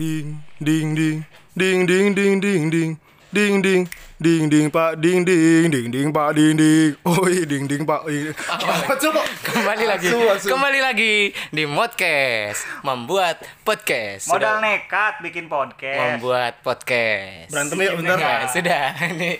ding 0.00 0.40
ding 0.56 0.96
ding. 0.96 1.18
Ding 1.52 1.84
ding 1.84 2.14
ding 2.16 2.40
ding 2.40 2.70
ding. 2.72 2.90
Ding 3.36 3.60
ding. 3.60 3.84
Ding 4.16 4.48
ding 4.48 4.72
pak 4.72 4.96
ding 4.96 5.28
ding. 5.28 5.68
Ding 5.68 5.92
ding 5.92 6.08
pak 6.08 6.32
ding 6.32 6.56
ding. 6.56 6.96
Oi 7.04 7.44
ding 7.44 7.68
ding 7.68 7.84
pak 7.84 8.08
apa 8.48 8.96
coba 8.96 9.20
Kembali 9.44 9.84
lagi, 9.84 10.08
kembali 10.40 10.80
lagi 10.80 11.36
di 11.52 11.68
Modcast, 11.68 12.64
membuat 12.80 13.44
podcast. 13.60 14.32
Modal 14.32 14.64
nekat 14.64 15.20
bikin 15.20 15.52
podcast. 15.52 16.16
membuat 16.16 16.64
podcast. 16.64 17.52
berantem 17.52 17.76
ya 17.84 17.90
bentar. 17.92 18.48
Sudah, 18.48 18.96
ini 19.12 19.36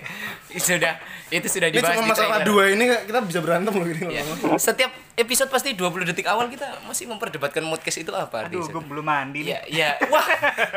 sudah 0.56 0.98
itu 1.28 1.46
sudah 1.46 1.68
ini 1.68 1.78
dibahas 1.78 1.94
cuma 1.94 2.02
di 2.02 2.10
masalah 2.10 2.38
trailer. 2.42 2.48
dua 2.50 2.64
ini 2.74 2.84
kita 3.06 3.18
bisa 3.22 3.38
berantem 3.38 3.70
loh 3.70 3.86
ini 3.86 4.02
Ya. 4.10 4.22
Setiap 4.58 4.90
episode 5.14 5.46
pasti 5.46 5.76
20 5.76 6.02
detik 6.02 6.26
awal 6.26 6.50
kita 6.50 6.82
masih 6.82 7.06
memperdebatkan 7.06 7.62
modcast 7.62 8.00
itu 8.00 8.10
apa 8.10 8.50
Aduh, 8.50 8.66
gue 8.66 8.82
belum 8.82 9.06
mandi 9.06 9.46
nih. 9.46 9.54
Ya, 9.54 9.60
ya, 9.70 9.90
wah, 10.10 10.26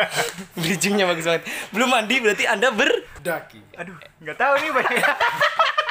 bridgingnya 0.62 1.10
bagus 1.10 1.26
banget. 1.26 1.50
Belum 1.74 1.90
mandi 1.90 2.22
berarti 2.22 2.44
anda 2.46 2.70
ber, 2.70 2.92
daki 3.20 3.64
Aduh, 3.80 3.98
nggak 4.22 4.38
tahu 4.38 4.54
nih 4.60 4.70
banyak. 4.70 5.02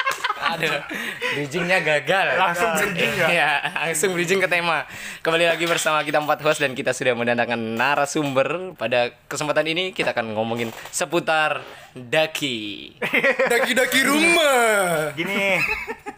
Aduh, 0.53 0.81
bridgingnya 1.37 1.81
gagal. 1.81 2.27
Langsung 2.37 2.71
bridging 2.77 3.13
ya? 3.17 3.29
Ya, 3.29 3.51
langsung 3.89 4.13
bridging 4.13 4.41
ke 4.45 4.49
tema. 4.49 4.85
Kembali 5.25 5.49
lagi 5.49 5.65
bersama 5.65 6.05
kita 6.05 6.21
empat 6.21 6.45
host 6.45 6.61
dan 6.61 6.77
kita 6.77 6.93
sudah 6.93 7.17
mendatangkan 7.17 7.57
narasumber. 7.57 8.77
Pada 8.77 9.17
kesempatan 9.29 9.65
ini 9.73 9.97
kita 9.97 10.13
akan 10.13 10.37
ngomongin 10.37 10.69
seputar 10.93 11.65
daki. 11.97 12.93
daki 13.53 13.73
daki 13.77 14.01
rumah 14.05 15.13
Gini, 15.17 15.61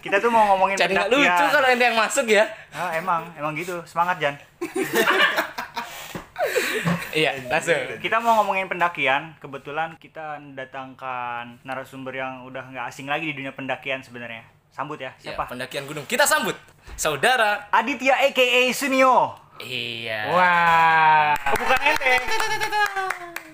kita 0.02 0.22
tuh 0.22 0.30
mau 0.30 0.54
ngomongin 0.54 0.78
Jadi 0.78 0.94
nggak 0.94 1.10
lucu 1.10 1.44
kalau 1.50 1.66
ente 1.70 1.84
yang 1.86 1.98
masuk 1.98 2.26
ya. 2.26 2.50
Ah, 2.74 2.90
emang, 2.98 3.30
emang 3.38 3.54
gitu. 3.54 3.78
Semangat 3.86 4.18
Jan. 4.18 4.34
Iya, 7.14 7.30
langsung. 7.46 7.78
Kita 8.02 8.18
mau 8.18 8.42
ngomongin 8.42 8.66
pendakian. 8.66 9.38
Kebetulan 9.38 9.94
kita 10.02 10.42
mendatangkan 10.42 11.62
narasumber 11.62 12.18
yang 12.18 12.42
udah 12.44 12.74
nggak 12.74 12.86
asing 12.90 13.06
lagi 13.06 13.30
di 13.30 13.34
dunia 13.38 13.54
pendakian 13.54 14.02
sebenarnya. 14.02 14.42
Sambut 14.74 14.98
ya. 14.98 15.14
Ya, 15.22 15.32
Siapa? 15.32 15.46
pendakian 15.46 15.86
gunung. 15.86 16.02
Kita 16.04 16.26
sambut 16.26 16.58
saudara. 16.98 17.70
Aditya 17.70 18.18
aka 18.18 18.74
Sunio. 18.74 19.38
Iya. 19.62 20.34
Wah. 20.34 21.38
Oh, 21.38 21.54
bukan 21.62 21.78
ente. 21.86 22.12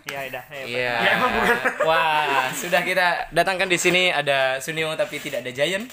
Iya, 0.08 0.20
udah. 0.33 0.44
Iya. 0.64 0.92
Ya, 1.05 1.11
emang 1.20 1.31
bukan. 1.36 1.56
Wah, 1.84 2.48
sudah 2.56 2.81
kita 2.81 3.28
datangkan 3.31 3.69
di 3.69 3.77
sini 3.77 4.08
ada 4.08 4.56
Sunio 4.64 4.97
tapi 4.97 5.20
tidak 5.20 5.44
ada 5.44 5.53
Giant. 5.53 5.86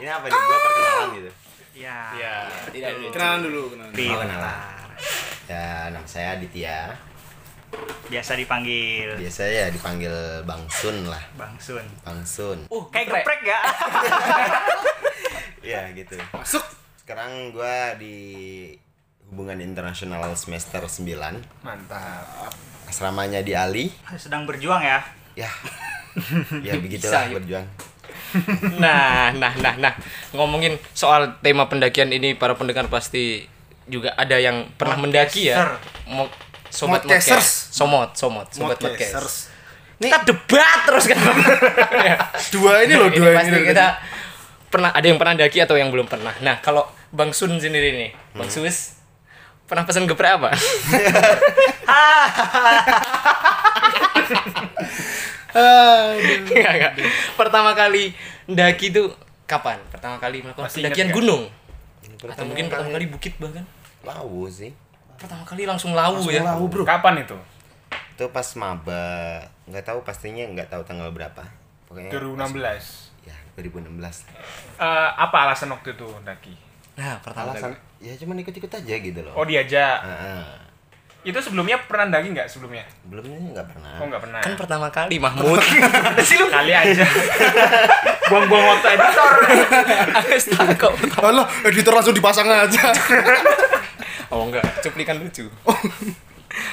Ini 0.00 0.10
apa 0.10 0.26
nih? 0.30 0.38
Gua 0.38 0.58
perkenalan 0.62 1.08
gitu. 1.18 1.30
Iya. 1.74 1.98
Iya, 2.14 2.34
tidak 2.70 2.88
ada. 2.94 3.10
kenalan 3.10 3.40
dulu 3.42 3.62
kenalan 3.74 3.90
bentar. 3.90 4.18
kenalan. 4.22 4.73
Ya, 5.44 5.92
nama 5.92 6.08
saya 6.08 6.40
Aditya. 6.40 6.96
Biasa 8.08 8.38
dipanggil 8.38 9.18
Biasa 9.18 9.42
ya 9.44 9.66
dipanggil 9.68 10.40
Bang 10.48 10.64
Sun 10.72 11.04
lah. 11.04 11.20
Bang 11.36 11.52
Sun. 11.60 11.84
Bang 12.00 12.22
Sun. 12.24 12.64
Uh, 12.72 12.84
Kayak 12.88 13.20
geprek 13.20 13.40
ya. 13.52 13.60
Iya 15.64 15.82
gitu. 15.92 16.16
masuk 16.32 16.64
Sekarang 17.00 17.52
gua 17.52 17.92
di 18.00 18.16
hubungan 19.28 19.60
internasional 19.60 20.32
semester 20.32 20.80
9. 20.80 21.04
mantap 21.60 22.52
Asramanya 22.88 23.44
di 23.44 23.52
Ali. 23.52 23.92
Sedang 24.16 24.48
berjuang 24.48 24.80
ya. 24.80 25.04
Ya. 25.36 25.50
ya 26.72 26.78
begitulah 26.80 27.28
Bisa, 27.28 27.36
berjuang. 27.36 27.66
Nah, 28.78 29.34
nah, 29.34 29.52
nah, 29.58 29.74
nah. 29.76 29.94
Ngomongin 30.30 30.78
soal 30.94 31.38
tema 31.42 31.66
pendakian 31.66 32.14
ini, 32.14 32.38
para 32.38 32.54
pendengar 32.54 32.86
pasti 32.86 33.50
juga 33.88 34.16
ada 34.16 34.36
yang 34.40 34.68
pernah 34.74 34.96
mendaki 35.00 35.52
ya. 35.52 35.76
Mo 36.08 36.28
sobat 36.72 37.06
Modcasters. 37.06 37.70
modcast. 37.70 37.74
Somot, 37.74 38.10
somot, 38.18 38.46
sobat 38.50 38.78
Modcasters. 38.82 39.48
modcast. 39.48 39.52
Kita 39.94 40.18
debat 40.26 40.78
terus 40.84 41.04
kan. 41.06 41.18
dua 42.54 42.82
ini 42.82 42.94
loh 42.98 43.08
dua 43.14 43.30
pasti 43.38 43.54
ini 43.54 43.62
kita 43.70 43.86
pernah 44.68 44.90
ada 44.90 45.06
yang 45.06 45.18
pernah 45.22 45.38
daki 45.38 45.58
atau 45.62 45.78
yang 45.78 45.94
belum 45.94 46.10
pernah. 46.10 46.34
Nah, 46.42 46.58
kalau 46.58 46.82
Bang 47.14 47.30
Sun 47.30 47.62
sendiri 47.62 47.94
nih, 47.94 48.10
Bang 48.34 48.50
Hmm. 48.50 48.66
Sus 48.66 48.98
pernah 49.64 49.86
pesan 49.86 50.04
geprek 50.10 50.34
apa? 50.34 50.50
Aduh. 55.54 56.34
Enggak, 56.50 56.72
enggak. 56.74 56.92
Pertama 57.38 57.70
kali 57.78 58.10
daki 58.50 58.90
itu 58.90 59.14
kapan? 59.46 59.78
Pertama 59.86 60.18
kali 60.18 60.42
melakukan 60.42 60.66
pendakian 60.66 61.14
gunung 61.14 61.46
atau 62.24 62.44
mungkin 62.48 62.66
pertama 62.72 62.90
kali 62.90 63.06
bukit 63.06 63.38
bahkan? 63.38 63.62
Lawu 64.04 64.46
sih. 64.46 64.70
Pertama 65.16 65.42
kali 65.42 65.64
langsung 65.64 65.96
lawu 65.96 66.28
ya. 66.28 66.44
Lawu, 66.44 66.68
bro 66.68 66.84
Kapan 66.84 67.24
itu? 67.24 67.36
Itu 68.14 68.30
pas 68.30 68.46
maba, 68.54 69.42
nggak 69.66 69.84
tahu 69.84 69.98
pastinya 70.06 70.46
nggak 70.46 70.70
tahu 70.70 70.82
tanggal 70.86 71.10
berapa. 71.10 71.42
Pokoknya 71.88 72.14
2016. 72.14 73.26
Ya, 73.26 73.34
2016. 73.56 74.28
Eh, 74.78 75.10
apa 75.16 75.36
alasan 75.48 75.72
waktu 75.72 75.96
itu 75.96 76.06
Daki? 76.22 76.54
Nah, 76.94 77.18
pertama 77.18 77.50
Alasan 77.50 77.74
kali. 77.74 78.06
ya 78.06 78.14
cuman 78.20 78.38
ikut-ikut 78.38 78.70
aja 78.70 78.94
gitu 78.94 79.20
loh. 79.24 79.34
Oh 79.34 79.42
diajak. 79.42 79.98
Heeh. 79.98 80.44
Itu 81.24 81.40
sebelumnya 81.40 81.80
pernah 81.88 82.12
daki 82.12 82.36
nggak 82.36 82.46
sebelumnya? 82.46 82.84
Belumnya 83.08 83.40
nggak 83.40 83.66
pernah. 83.72 83.96
Oh 83.96 84.06
nggak 84.06 84.22
pernah. 84.22 84.40
Kan 84.44 84.54
pertama 84.60 84.86
kali 84.92 85.16
Mahmud. 85.16 85.56
Kali 86.54 86.72
aja. 86.76 87.06
Buang-buang 88.30 88.66
waktu 88.76 88.88
editor. 88.92 89.32
Kok. 90.84 90.92
Alah, 91.24 91.48
editor 91.64 91.92
langsung 91.96 92.12
dipasang 92.14 92.44
aja. 92.46 92.92
Oh 94.30 94.46
enggak, 94.48 94.64
cuplikan 94.80 95.18
lucu. 95.18 95.48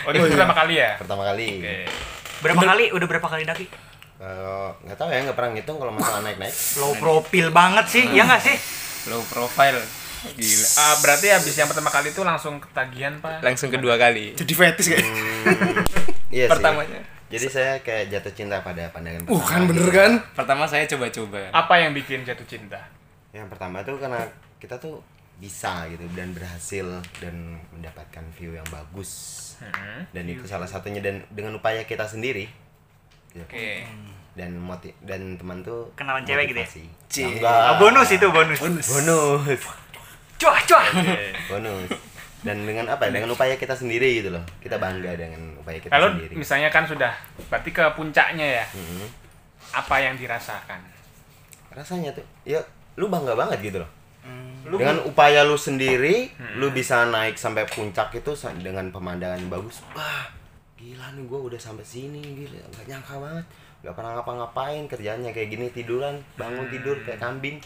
Oh 0.05 0.13
itu 0.13 0.21
pertama 0.29 0.53
kali 0.53 0.77
ya? 0.77 0.93
Pertama 0.93 1.25
kali. 1.25 1.57
Oke. 1.57 1.89
Berapa 2.45 2.61
kali? 2.61 2.93
Udah 2.93 3.07
berapa 3.09 3.27
kali 3.27 3.43
daki? 3.49 3.65
Kalau 4.21 4.77
nggak 4.85 4.93
tahu 4.93 5.09
ya 5.09 5.19
nggak 5.25 5.37
pernah 5.37 5.51
ngitung 5.57 5.77
kalau 5.81 5.93
masalah 5.93 6.21
naik-naik. 6.21 6.53
Low 6.77 6.93
profile 7.01 7.49
banget 7.49 7.85
sih, 7.89 8.03
ya 8.13 8.29
nggak 8.29 8.41
sih? 8.45 8.57
Low 9.09 9.25
profile. 9.25 9.81
Gila. 10.37 10.67
Ah, 10.77 10.95
berarti 11.01 11.33
habis 11.33 11.57
yang 11.57 11.65
pertama 11.65 11.89
kali 11.89 12.13
itu 12.13 12.21
langsung 12.21 12.61
ketagihan, 12.61 13.17
Pak. 13.17 13.41
Langsung 13.41 13.73
kedua 13.73 13.97
kali. 13.97 14.37
Jadi 14.37 14.53
fetis 14.53 14.85
kayak. 14.85 15.05
Iya 16.31 16.47
Pertamanya. 16.47 17.01
sih. 17.03 17.35
Jadi 17.35 17.45
saya 17.51 17.73
kayak 17.83 18.07
jatuh 18.07 18.31
cinta 18.31 18.63
pada 18.63 18.87
pandangan 18.87 19.27
Uh 19.27 19.35
pertama 19.35 19.51
kan 19.51 19.59
gitu. 19.59 19.69
bener 19.75 19.89
kan? 19.91 20.11
Pertama 20.31 20.63
saya 20.63 20.83
coba-coba. 20.87 21.51
Apa 21.51 21.73
yang 21.75 21.91
bikin 21.91 22.23
jatuh 22.23 22.47
cinta? 22.47 22.79
Yang 23.35 23.51
pertama 23.51 23.83
tuh 23.83 23.99
karena 23.99 24.23
kita 24.55 24.79
tuh 24.79 25.03
bisa 25.41 25.89
gitu 25.89 26.05
dan 26.13 26.37
berhasil 26.37 26.85
dan 27.17 27.57
mendapatkan 27.73 28.21
view 28.37 28.53
yang 28.53 28.67
bagus. 28.69 29.11
Hmm. 29.57 30.05
Dan 30.13 30.29
itu 30.29 30.45
salah 30.45 30.69
satunya 30.69 31.01
dan 31.01 31.25
dengan 31.33 31.57
upaya 31.57 31.81
kita 31.89 32.05
sendiri. 32.05 32.45
Gitu. 33.33 33.41
Oke. 33.41 33.81
Dan 34.37 34.55
moti 34.61 34.93
dan 35.01 35.35
teman 35.35 35.65
tuh 35.65 35.89
Kenalan 35.97 36.21
cewek 36.23 36.53
gitu 36.53 36.61
ya? 36.61 36.69
Enggak. 37.27 37.61
Oh, 37.73 37.75
bonus 37.81 38.09
itu 38.13 38.27
bonus. 38.29 38.59
Bonus. 38.61 38.87
Cuah, 40.37 40.59
cuah. 40.69 40.85
Bonus. 41.49 41.89
Dan 42.41 42.65
dengan 42.65 42.89
apa? 42.89 43.09
ya? 43.09 43.21
Dengan 43.21 43.33
upaya 43.33 43.57
kita 43.57 43.73
sendiri 43.73 44.21
gitu 44.21 44.29
loh. 44.33 44.41
Kita 44.61 44.77
bangga 44.77 45.13
dengan 45.17 45.57
upaya 45.57 45.77
kita 45.81 45.93
Kalau 45.93 46.13
sendiri. 46.13 46.33
misalnya 46.37 46.69
kan 46.69 46.85
sudah 46.85 47.13
berarti 47.49 47.69
ke 47.73 47.83
puncaknya 47.97 48.61
ya. 48.61 48.65
Mhm. 48.77 49.05
Apa 49.73 49.95
yang 50.05 50.15
dirasakan? 50.17 51.01
rasanya 51.71 52.11
tuh 52.11 52.25
ya 52.43 52.59
lu 52.99 53.07
bangga 53.07 53.31
banget 53.31 53.71
gitu 53.71 53.77
loh 53.79 53.89
Lu 54.71 54.79
dengan 54.79 55.03
upaya 55.03 55.43
lu 55.43 55.59
sendiri 55.59 56.31
lu 56.55 56.71
bisa 56.71 57.03
naik 57.03 57.35
sampai 57.35 57.67
puncak 57.67 58.15
itu 58.15 58.31
dengan 58.63 58.87
pemandangan 58.87 59.35
yang 59.35 59.51
bagus. 59.51 59.83
Wah 59.91 60.31
gila 60.79 61.13
nih 61.13 61.27
gua 61.27 61.51
udah 61.51 61.59
sampai 61.59 61.83
sini 61.83 62.23
gila. 62.23 62.63
Nggak 62.71 62.85
nyangka 62.87 63.15
banget. 63.19 63.45
Nggak 63.83 63.93
pernah 63.99 64.11
ngapa-ngapain 64.15 64.83
kerjanya 64.87 65.29
kayak 65.35 65.49
gini 65.51 65.67
tiduran 65.75 66.23
bangun 66.39 66.71
tidur 66.71 66.95
kayak 67.03 67.19
kambing. 67.19 67.59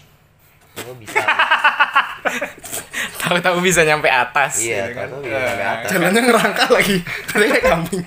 Gua 0.82 0.98
bisa. 0.98 1.22
Tahu-tahu 3.22 3.58
bisa 3.62 3.86
nyampe 3.86 4.10
atas. 4.10 4.66
iya 4.66 4.90
gitu 4.90 4.98
kan. 4.98 5.08
tahu 5.14 5.22
bisa 5.22 5.40
sampai 5.46 5.68
atas. 5.70 5.90
Jalannya 5.94 6.22
ngerangka 6.26 6.66
lagi. 6.74 6.98
Tadi 7.30 7.46
kayak 7.54 7.66
kambing. 7.70 8.04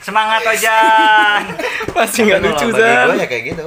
semangat 0.00 0.42
Ojan. 0.48 1.42
Pasti 1.96 2.18
nggak 2.24 2.40
lucu 2.40 2.66
gua 2.72 3.14
ya 3.14 3.26
kayak 3.28 3.44
gitu. 3.52 3.66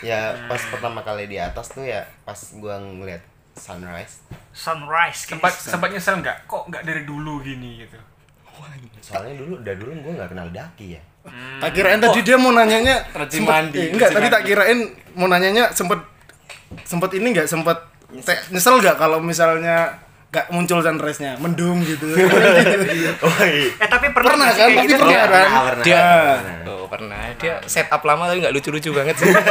Ya 0.00 0.20
pas 0.48 0.60
pertama 0.72 1.04
kali 1.04 1.28
di 1.28 1.36
atas 1.36 1.70
tuh 1.70 1.84
ya 1.84 2.08
pas 2.24 2.36
gua 2.56 2.80
ngeliat 2.80 3.33
sunrise 3.54 4.20
Sunrise. 4.50 5.26
Sempat 5.26 5.50
sempat 5.52 5.88
nyesel 5.88 6.14
nggak? 6.16 6.46
Kok 6.46 6.68
nggak 6.68 6.82
dari 6.82 7.02
dulu 7.02 7.38
gini 7.40 7.80
gitu? 7.80 7.98
soalnya 9.00 9.36
dulu 9.36 9.60
udah 9.60 9.74
dulu 9.74 9.90
gua 10.00 10.12
nggak 10.16 10.30
kenal 10.30 10.48
daki 10.48 10.86
ya 10.90 11.02
Tak 11.58 11.70
kirain 11.72 11.98
tadi 11.98 12.20
dia 12.20 12.36
mau 12.36 12.48
nanyanya 12.50 13.04
sempet- 13.26 13.44
mandi, 13.44 13.76
eh, 13.78 13.88
enggak, 13.90 14.10
tadi 14.10 14.26
tak 14.28 14.42
kirain 14.42 14.78
mau 15.12 15.26
nanyanya 15.26 15.68
sempet 15.70 16.00
sempet 16.82 17.10
ini 17.14 17.26
enggak 17.30 17.44
sempet 17.44 17.76
te- 18.18 18.44
nyesel 18.48 18.78
enggak 18.78 18.96
kalau 18.96 19.18
misalnya 19.18 20.00
enggak 20.26 20.46
muncul 20.48 20.80
sunrise-nya, 20.80 21.36
mendung 21.36 21.84
gitu. 21.90 22.08
oh 22.08 23.36
iya 23.44 23.76
Eh 23.76 23.86
tapi 23.86 24.08
pernah, 24.08 24.32
Pernah 24.32 24.46
nggak 24.46 24.54
kan? 24.54 24.64
kayak 24.64 24.78
Pasti 24.78 24.88
gitu? 24.88 24.96
pernah 24.98 25.12
Iya. 25.12 25.20
kan? 25.20 25.28
pernah, 25.28 25.60
pernah. 25.60 25.84
Dia 25.84 26.00
Pernah. 26.00 26.56
Oh, 26.64 26.86
pernah. 26.86 27.20
Dia 27.36 27.54
setup 27.66 28.02
lama 28.02 28.22
tapi 28.24 28.38
nggak 28.40 28.54
lucu-lucu 28.54 28.90
banget 28.90 29.16
sih. 29.16 29.32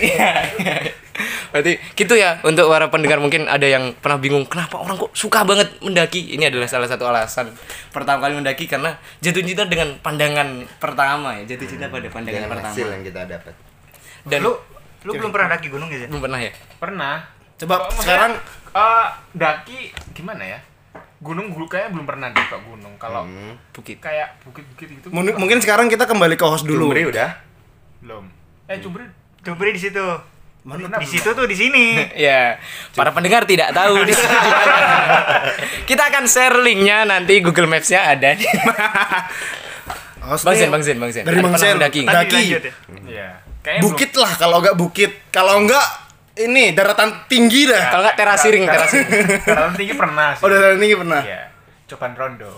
Iya. 0.00 0.32
Berarti 1.52 1.72
gitu 1.96 2.14
ya 2.14 2.38
untuk 2.46 2.68
para 2.70 2.86
pendengar 2.88 3.18
mungkin 3.18 3.46
ada 3.46 3.66
yang 3.66 3.92
pernah 3.98 4.18
bingung 4.20 4.46
kenapa 4.46 4.80
orang 4.80 4.96
kok 4.96 5.12
suka 5.14 5.42
banget 5.42 5.68
mendaki. 5.80 6.36
Ini 6.36 6.50
adalah 6.50 6.68
salah 6.68 6.88
satu 6.88 7.08
alasan 7.08 7.52
pertama 7.90 8.24
kali 8.24 8.38
mendaki 8.38 8.70
karena 8.70 8.94
jatuh 9.20 9.42
cinta 9.42 9.66
dengan 9.66 9.96
pandangan 10.00 10.64
pertama 10.78 11.36
ya, 11.40 11.54
jatuh 11.54 11.66
cinta 11.66 11.86
pada 11.90 12.06
pandangan 12.08 12.46
dengan 12.46 12.50
pertama. 12.50 12.72
hasil 12.72 12.86
yang 12.88 13.02
kita 13.04 13.20
dapat 13.26 13.54
Dan 14.28 14.38
Lu 14.44 14.52
lu 15.00 15.16
belum 15.16 15.32
pernah 15.32 15.48
daki 15.56 15.66
gunung 15.72 15.88
ya? 15.88 16.06
Belum 16.12 16.20
pernah 16.20 16.38
ya? 16.40 16.52
Pernah. 16.76 17.14
Coba 17.56 17.74
sekarang 18.00 18.32
eh, 18.72 19.06
daki 19.36 19.78
gimana 20.12 20.44
ya? 20.44 20.58
Gunung 21.20 21.52
gunung 21.52 21.68
kayaknya 21.68 21.92
belum 21.96 22.06
pernah 22.08 22.28
deh 22.32 22.44
kok 22.48 22.60
gunung. 22.64 22.94
Kalau 23.00 23.24
hmm. 23.24 23.76
Bukit. 23.76 24.00
kayak 24.00 24.40
bukit-bukit 24.44 24.88
gitu 25.00 25.06
mun- 25.12 25.36
mungkin 25.36 25.60
sekarang 25.60 25.88
kita 25.88 26.04
kembali 26.04 26.36
ke 26.36 26.44
host 26.44 26.64
dulu. 26.64 26.92
Jumri 26.92 27.08
udah 27.08 27.50
belum. 28.00 28.24
Eh 28.68 28.80
Cumbri 28.80 29.04
Cumbri 29.44 29.72
di 29.72 29.80
situ. 29.80 30.06
Mana 30.60 31.00
Di 31.00 31.08
situ 31.08 31.32
tuh 31.32 31.48
di 31.48 31.56
sini. 31.56 31.96
Ya, 32.26 32.60
para 32.92 33.16
pendengar 33.16 33.48
tidak 33.48 33.72
tahu 33.72 34.04
di 34.04 34.12
sini 34.12 34.36
di 34.36 34.50
mana. 34.52 34.76
Kita 35.88 36.02
akan 36.12 36.24
share 36.28 36.60
linknya 36.60 37.08
nanti 37.08 37.40
Google 37.40 37.64
Maps-nya 37.64 38.12
ada 38.12 38.36
di 38.36 38.44
Host 40.20 40.44
Bang 40.46 40.56
Zen, 40.56 40.68
Bang 40.68 40.84
Zen, 40.84 41.00
Bang 41.00 41.12
Zen. 41.12 41.24
Dari 41.24 41.40
Bang 41.40 41.56
Zen. 41.56 41.80
Daki. 41.80 42.04
Lanjut 42.04 42.60
ya. 42.60 42.72
Iya. 43.08 43.28
Bukit 43.80 44.12
lah 44.20 44.36
kalau 44.36 44.60
nggak 44.60 44.76
bukit. 44.76 45.32
Kalau 45.32 45.64
nggak 45.64 45.86
ini 46.44 46.76
daratan 46.76 47.24
tinggi 47.24 47.64
dah. 47.64 47.88
Kalau 47.88 48.02
nggak 48.04 48.16
terasiring, 48.20 48.64
terasiring. 48.68 49.08
Terlalu 49.44 49.72
tinggi 49.80 49.94
pernah 49.96 50.28
sih. 50.36 50.44
Oh, 50.44 50.48
daratan 50.52 50.76
tinggi 50.76 50.96
pernah. 51.00 51.20
Iya. 51.24 51.42
Cobaan 51.88 52.12
rondo. 52.14 52.52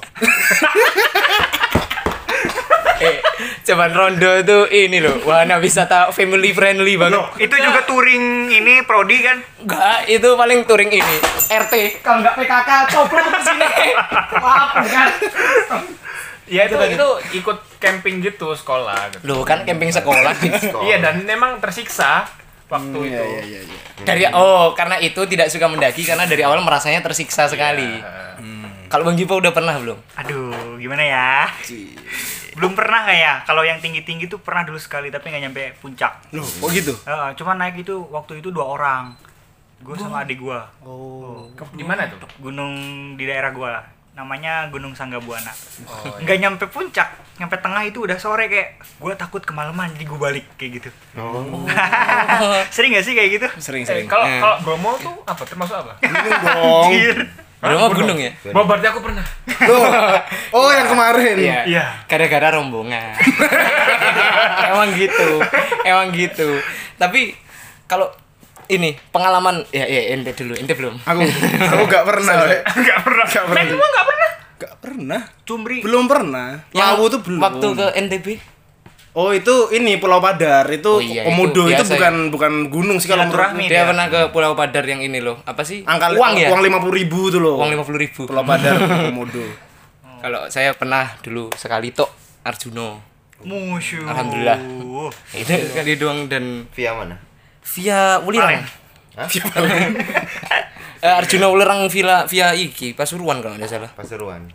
Cuman 3.72 3.90
rondo 3.90 4.30
itu 4.36 4.58
ini 4.70 5.00
loh, 5.00 5.16
wahana 5.24 5.56
wisata 5.56 6.12
family 6.12 6.52
friendly 6.52 6.94
banget. 6.94 7.24
Itu 7.40 7.56
juga 7.56 7.80
touring 7.82 8.52
ini 8.52 8.84
prodi 8.84 9.19
kan? 9.19 9.40
Enggak, 9.58 9.98
itu 10.06 10.28
paling 10.32 10.60
touring 10.62 10.92
ini 10.92 11.16
RT. 11.48 12.04
Kalau 12.04 12.20
nggak 12.20 12.36
PKK, 12.36 12.70
coplok 12.92 13.26
ke 13.26 13.40
sini. 13.40 13.69
Maaf, 14.44 14.70
kan. 14.84 15.08
Iya 16.44 16.69
itu 16.69 16.76
itu 16.76 17.08
ikut 17.40 17.58
camping 17.80 18.20
gitu 18.20 18.52
sekolah 18.52 19.08
gitu. 19.08 19.24
Loh, 19.24 19.40
kan 19.40 19.64
camping 19.64 19.88
sekolah. 19.88 20.36
Iya 20.86 21.00
dan 21.00 21.25
memang 21.25 21.56
tersiksa 21.58 22.28
waktu 22.68 22.92
Hmm, 22.92 23.08
itu. 23.08 23.16
iya, 23.16 23.25
iya, 23.25 23.42
iya, 23.44 23.60
iya. 23.64 24.04
dari 24.04 24.22
oh, 24.28 24.72
karena 24.72 24.96
itu 24.96 25.20
tidak 25.25 25.48
suka 25.48 25.64
mendaki 25.64 26.04
karena 26.04 26.25
dari 26.25 26.40
awal 26.40 26.60
merasanya 26.60 27.00
tersiksa 27.00 27.48
sekali. 27.48 28.00
Iya. 28.00 28.36
Kalau 28.92 29.02
Bang 29.02 29.16
Jipo 29.16 29.34
udah 29.34 29.50
pernah 29.50 29.72
belum? 29.74 29.96
Aduh, 30.14 30.52
gimana 30.76 31.00
ya? 31.00 31.48
Belum 32.52 32.76
pernah 32.76 33.02
kayak. 33.02 33.48
Kalau 33.48 33.64
yang 33.64 33.80
tinggi-tinggi 33.80 34.28
tuh 34.28 34.36
pernah 34.36 34.62
dulu 34.62 34.76
sekali 34.76 35.08
tapi 35.08 35.32
nggak 35.32 35.42
nyampe 35.42 35.62
puncak. 35.80 36.28
Loh, 36.30 36.44
kok 36.44 36.68
gitu? 36.70 36.92
Heeh, 37.02 37.28
cuman 37.32 37.56
naik 37.58 37.80
itu 37.80 37.96
waktu 38.06 38.38
itu 38.38 38.52
dua 38.52 38.68
orang. 38.68 39.16
Gue 39.80 39.96
sama 39.96 40.22
adik 40.22 40.38
gua. 40.38 40.68
Oh. 40.78 41.48
Ke- 41.52 41.72
Di 41.72 41.82
mana 41.82 42.04
tuh? 42.06 42.20
Gunung 42.38 42.72
di 43.16 43.24
daerah 43.24 43.50
gua. 43.50 43.80
Namanya 44.12 44.68
Gunung 44.68 44.92
Sanggabuana. 44.92 45.48
Oh, 45.82 46.20
Nggak 46.20 46.36
nyampe 46.36 46.68
puncak, 46.68 47.08
nyampe 47.40 47.56
tengah 47.56 47.80
itu 47.80 48.04
udah 48.04 48.14
sore 48.14 48.44
kayak 48.44 48.76
gue 49.00 49.12
takut 49.16 49.40
kemalaman 49.40 49.88
jadi 49.90 50.04
gue 50.04 50.20
balik 50.20 50.44
kayak 50.54 50.70
gitu. 50.76 50.90
oh 51.16 51.64
Sering 52.76 52.92
gak 52.92 53.02
sih 53.02 53.16
kayak 53.16 53.30
gitu? 53.32 53.48
Sering 53.56 53.82
Eh, 53.82 53.88
sering. 53.88 54.06
kalau 54.06 54.22
Eh. 54.22 54.36
kalau 54.36 54.56
Bromo 54.60 55.00
tuh 55.00 55.16
apa? 55.24 55.42
Termasuk 55.42 55.76
apa? 55.78 55.92
Gunung 55.98 56.28
dong. 56.44 56.90
Anjir. 57.62 57.79
Bromo 57.79 57.94
gunung 57.94 58.19
ya? 58.19 58.31
Oh, 58.50 58.67
berarti 58.67 58.87
aku 58.91 58.99
pernah. 58.99 59.23
Loh. 59.70 59.87
Oh, 60.50 60.69
yang 60.75 60.91
kemarin. 60.91 61.37
Iya. 61.38 62.03
Gara-gara 62.11 62.59
rombongan. 62.59 63.14
Emang 64.75 64.91
gitu. 64.99 65.38
Emang 65.87 66.11
gitu. 66.11 66.59
Tapi 66.99 67.38
kalau 67.87 68.11
ini 68.67 68.99
pengalaman 69.14 69.62
ya 69.70 69.87
ya 69.87 70.11
ente 70.11 70.35
dulu, 70.35 70.59
ente 70.59 70.75
belum. 70.75 70.99
Aku 71.06 71.23
aku 71.23 71.82
nggak 71.87 72.05
pernah. 72.05 72.35
Gak 72.67 72.99
pernah. 73.06 73.25
Nggak 73.31 73.44
Nek 73.47 73.62
pernah. 73.62 73.88
nggak 73.88 74.06
pernah? 74.11 74.31
Nggak 74.59 74.75
pernah. 74.82 75.20
Cumbri. 75.47 75.79
Belum 75.87 76.05
pernah. 76.11 76.49
Yang 76.75 76.88
Lawu 76.99 77.05
tuh 77.06 77.20
belum. 77.23 77.41
Waktu 77.41 77.67
ke 77.79 77.87
NTB. 77.94 78.26
Oh 79.12 79.29
itu 79.29 79.69
ini 79.76 80.00
Pulau 80.00 80.25
Padar 80.25 80.64
itu 80.73 80.88
Oh 80.88 80.97
iya, 80.97 81.29
Komodo 81.29 81.69
itu 81.69 81.76
itu, 81.76 81.85
biasa 81.85 81.93
bukan 82.00 82.14
bukan 82.32 82.53
gunung 82.73 82.97
sih 82.97 83.12
kalau 83.12 83.29
menurut 83.29 83.44
Silaturahmi. 83.44 83.64
Dia 83.69 83.85
dia. 83.85 83.88
pernah 83.93 84.06
ke 84.09 84.20
Pulau 84.32 84.53
Padar 84.56 84.85
yang 84.88 85.05
ini 85.05 85.20
loh. 85.20 85.37
Apa 85.44 85.61
sih? 85.69 85.85
angka 85.85 86.17
uang 86.17 86.32
ya? 86.41 86.49
uang 86.49 86.64
lima 86.64 86.81
puluh 86.81 86.97
ribu 86.97 87.29
tuh 87.29 87.41
loh 87.44 87.61
Uang 87.61 87.76
lima 87.76 87.85
puluh 87.85 88.00
ribu. 88.00 88.25
Pulau 88.25 88.41
Padar 88.41 88.81
Komodo 89.12 89.44
Kalau 90.25 90.49
saya 90.49 90.73
pernah 90.73 91.12
dulu 91.20 91.53
sekali 91.53 91.93
tok 91.93 92.09
Arjuno. 92.41 93.05
Musuh. 93.44 94.06
Alhamdulillah. 94.09 94.59
Itu 95.44 95.55
sekali 95.69 96.00
doang 96.00 96.32
dan 96.32 96.64
via 96.73 96.97
mana 96.97 97.20
via 97.62 98.19
Wulirang. 98.25 98.64
Hah? 99.17 99.29
Eh, 101.03 101.11
Arjuna 101.11 101.50
Wulerang 101.50 101.91
via 101.91 102.31
via 102.31 102.55
iki 102.55 102.94
Pasuruan 102.94 103.43
kalau 103.43 103.59
nggak 103.59 103.67
salah. 103.67 103.91
Pasuruan 103.91 104.47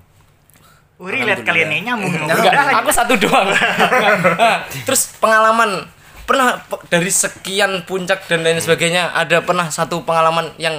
Uri 0.97 1.21
lihat 1.21 1.41
kalian 1.41 1.69
nih 1.69 1.79
nyambung. 1.83 2.09
Enggak, 2.25 2.53
aku 2.75 2.89
satu 2.89 3.13
doang. 3.15 3.53
Nah, 4.41 4.57
terus 4.81 5.13
pengalaman 5.15 5.85
pernah 6.23 6.57
pe- 6.59 6.83
dari 6.87 7.07
sekian 7.07 7.81
puncak 7.83 8.25
dan 8.25 8.41
lain 8.41 8.57
sebagainya 8.57 9.09
ada 9.11 9.39
pernah 9.39 9.67
satu 9.67 10.01
pengalaman 10.01 10.51
yang 10.57 10.75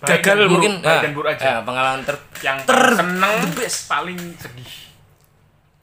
Baik 0.00 0.24
gagal 0.24 0.38
buruk, 0.40 0.50
mungkin 0.50 0.72
baik 0.78 0.88
Nah, 0.88 1.00
dan 1.00 1.12
buruk 1.12 1.30
aja. 1.30 1.44
ya, 1.44 1.56
pengalaman 1.60 2.00
ter 2.02 2.16
Yang 2.40 2.58
ter 2.64 2.80
seneng, 2.96 3.34
paling 3.86 4.20
sedih. 4.34 4.72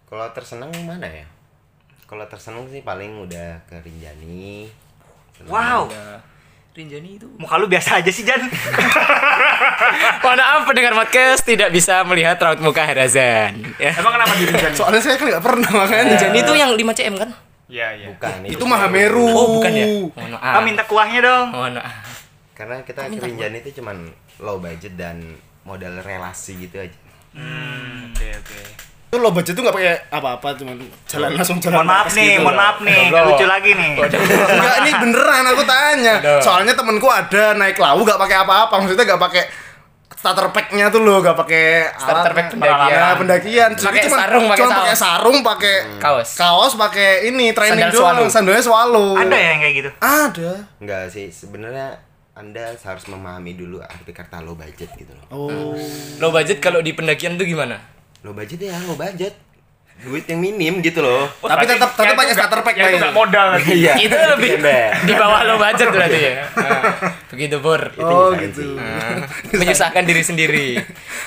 kalau 0.03 0.25
tersenang 0.31 0.71
mana 0.81 1.06
ya 1.06 1.27
kalau 2.03 2.24
tersenang 2.25 2.65
sih 2.65 2.81
paling 2.81 3.19
udah 3.19 3.62
ke 3.63 3.77
Rinjani 3.77 4.71
Wow. 5.45 5.85
Rinjani 6.77 7.18
itu 7.18 7.25
Muka 7.35 7.57
lu 7.57 7.65
biasa 7.65 7.97
aja 7.97 8.12
sih 8.13 8.21
Jan. 8.21 8.38
Mohon 10.24 10.38
maaf 10.38 10.62
pendengar 10.63 10.94
podcast 10.94 11.41
tidak 11.41 11.74
bisa 11.74 12.06
melihat 12.06 12.38
raut 12.38 12.62
muka 12.62 12.85
Herazan 12.85 13.57
ya. 13.81 13.91
Emang 13.97 14.13
kenapa 14.13 14.33
di 14.38 14.45
Rinjani? 14.45 14.75
soalnya 14.77 15.01
saya 15.01 15.18
kan 15.18 15.25
nggak 15.27 15.41
pernah 15.44 15.69
makanya 15.74 16.03
Rinjani 16.13 16.38
itu 16.38 16.53
yang 16.53 16.71
5 16.71 16.85
cm 16.94 17.15
kan? 17.18 17.29
Iya, 17.68 17.88
iya. 17.97 18.07
bukan 18.13 18.47
itu 18.47 18.63
Mahameru 18.63 19.27
Oh 19.27 19.47
bukan 19.59 19.71
ya? 19.74 19.85
Mohon 20.13 20.31
maaf. 20.38 20.53
Ah, 20.53 20.62
minta 20.62 20.83
kuahnya 20.85 21.19
dong. 21.19 21.47
Mohon 21.51 21.74
maaf. 21.81 22.06
karena 22.53 22.81
kita 22.81 23.06
ke 23.06 23.21
Rinjani 23.21 23.57
itu 23.62 23.81
cuman 23.81 23.97
low 24.39 24.57
budget 24.57 24.94
dan 24.94 25.18
modal 25.62 25.97
relasi 26.00 26.57
gitu 26.57 26.77
aja 26.77 26.97
Hmm, 27.33 28.18
oke, 28.18 28.27
oke. 28.33 28.62
Itu 29.07 29.15
lo 29.15 29.31
budget 29.31 29.51
tuh 29.51 29.63
nggak 29.63 29.71
pakai 29.74 29.92
apa-apa 30.09 30.48
cuman 30.54 30.75
jalan 31.06 31.30
langsung 31.33 31.57
jalan 31.57 31.80
Mohon 31.80 31.88
maaf 31.89 32.07
nih, 32.12 32.27
gitu. 32.30 32.44
mohon 32.44 32.57
maaf 32.57 32.77
nih. 32.81 33.01
Nggak 33.07 33.24
lucu 33.25 33.45
lagi 33.45 33.71
nih. 33.71 33.89
Enggak, 33.95 34.75
ini 34.77 34.92
beneran 34.94 35.44
aku 35.48 35.63
tanya. 35.63 36.15
Soalnya 36.38 36.74
temenku 36.74 37.07
ada 37.07 37.44
naik 37.54 37.77
lawu 37.77 38.04
gak 38.04 38.18
pakai 38.18 38.38
apa-apa, 38.38 38.74
maksudnya 38.77 39.07
gak 39.07 39.21
pakai 39.21 39.44
starter 40.09 40.50
pack-nya 40.50 40.89
tuh 40.89 41.01
loh, 41.01 41.21
gak 41.21 41.38
pakai 41.38 41.88
Starter 41.94 42.33
pack 42.33 42.48
pendakian. 42.51 42.89
Ya, 42.89 43.07
pendakian. 43.13 43.69
Jadi 43.71 43.86
Pakai 43.88 44.01
cuma- 44.04 44.18
sarung, 44.19 44.44
pakai 44.45 44.59
cuma 44.59 44.68
kaos. 44.68 44.81
pakai 44.81 44.98
sarung, 44.98 45.38
pakai 45.41 45.75
Kaos. 45.98 46.29
kaos, 46.36 46.74
pakai 46.75 47.10
ini 47.25 47.46
training 47.51 47.88
Sandal 47.88 47.96
doang, 48.17 48.27
sandalnya 48.27 48.60
swallow. 48.62 49.15
Ada 49.15 49.31
ya 49.31 49.48
yang 49.48 49.60
kayak 49.62 49.75
gitu? 49.77 49.89
Ada. 49.98 50.51
enggak 50.77 51.03
sih 51.08 51.27
sebenarnya 51.29 52.01
anda 52.34 52.70
harus 52.75 53.05
memahami 53.05 53.55
dulu 53.55 53.79
arti 53.79 54.12
kata 54.12 54.41
low 54.41 54.53
budget 54.53 54.91
gitu 54.93 55.10
loh 55.12 55.25
Oh. 55.31 55.74
Low 56.17 56.29
budget 56.29 56.60
kalau 56.60 56.81
di 56.81 56.91
pendakian 56.91 57.34
tuh 57.34 57.46
gimana? 57.46 57.81
Low 58.21 58.31
budget 58.31 58.59
ya 58.63 58.77
low 58.83 58.95
budget 58.95 59.33
duit 59.97 60.29
yang 60.29 60.38
minim 60.38 60.77
gitu 60.79 61.01
loh 61.01 61.25
Oh, 61.41 61.50
Tapi 61.50 61.65
tetap- 61.65 61.89
tetap 61.91 62.13
pakai 62.13 62.29
starter 62.31 62.62
pack 62.62 62.75
ya. 62.75 63.09
modal 63.09 63.57
lagi. 63.57 63.74
iya 63.75 63.97
itu 63.97 64.13
lebih 64.13 64.62
di 65.03 65.13
bawah 65.15 65.41
low 65.43 65.57
budget 65.57 65.89
berarti 65.89 66.19
ya. 66.21 66.33
Nah, 66.53 66.81
begitu 67.27 67.57
Bor. 67.57 67.81
Itu 67.89 68.05
Oh, 68.05 68.29
gitu. 68.31 68.77
Nah, 68.77 69.25
menyusahkan 69.57 70.03
diri 70.03 70.21
sendiri. 70.21 70.77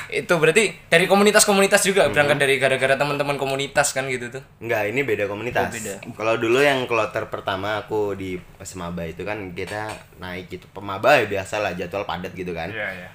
Itu 0.09 0.39
berarti 0.39 0.71
dari 0.87 1.07
komunitas-komunitas 1.07 1.83
juga 1.83 2.07
berangkat 2.09 2.39
dari 2.39 2.55
gara-gara 2.57 2.95
teman-teman 2.95 3.35
komunitas 3.35 3.91
kan 3.91 4.07
gitu 4.07 4.31
tuh. 4.31 4.43
Enggak, 4.61 4.87
ini 4.87 5.03
beda 5.03 5.27
komunitas. 5.27 5.67
Oh, 5.67 5.75
beda. 5.75 5.95
Kalau 6.15 6.35
dulu 6.37 6.59
yang 6.61 6.87
kloter 6.87 7.27
pertama 7.27 7.81
aku 7.81 8.15
di 8.15 8.39
Semaba 8.61 9.03
itu 9.03 9.23
kan 9.25 9.51
kita 9.51 9.91
naik 10.17 10.47
gitu. 10.49 10.71
Pemaba 10.71 11.15
ya 11.17 11.27
biasa 11.27 11.59
lah 11.59 11.75
jadwal 11.75 12.03
padat 12.05 12.31
gitu 12.33 12.55
kan. 12.55 12.71
Iya, 12.71 12.87
iya. 12.97 13.09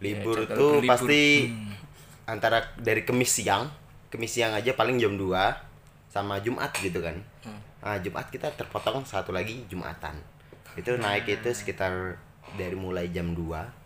Libur 0.00 0.38
Ya, 0.40 0.46
tuh 0.48 0.78
berlibur. 0.78 0.86
pasti 0.88 1.22
antara 2.30 2.62
dari 2.76 3.02
Kemis 3.02 3.34
siang, 3.34 3.66
Kemis 4.08 4.30
siang 4.32 4.54
aja 4.54 4.72
paling 4.72 4.96
jam 4.96 5.14
2 5.14 5.26
sama 6.06 6.38
Jumat 6.38 6.70
gitu 6.76 7.02
kan. 7.02 7.18
Nah, 7.80 7.96
Jumat 7.98 8.28
kita 8.28 8.50
terpotong 8.52 9.02
satu 9.02 9.30
lagi 9.30 9.66
Jumatan. 9.66 10.14
Itu 10.74 10.94
naik 10.96 11.26
itu 11.26 11.50
sekitar 11.50 12.16
dari 12.52 12.74
mulai 12.74 13.10
jam 13.10 13.32
2 13.32 13.80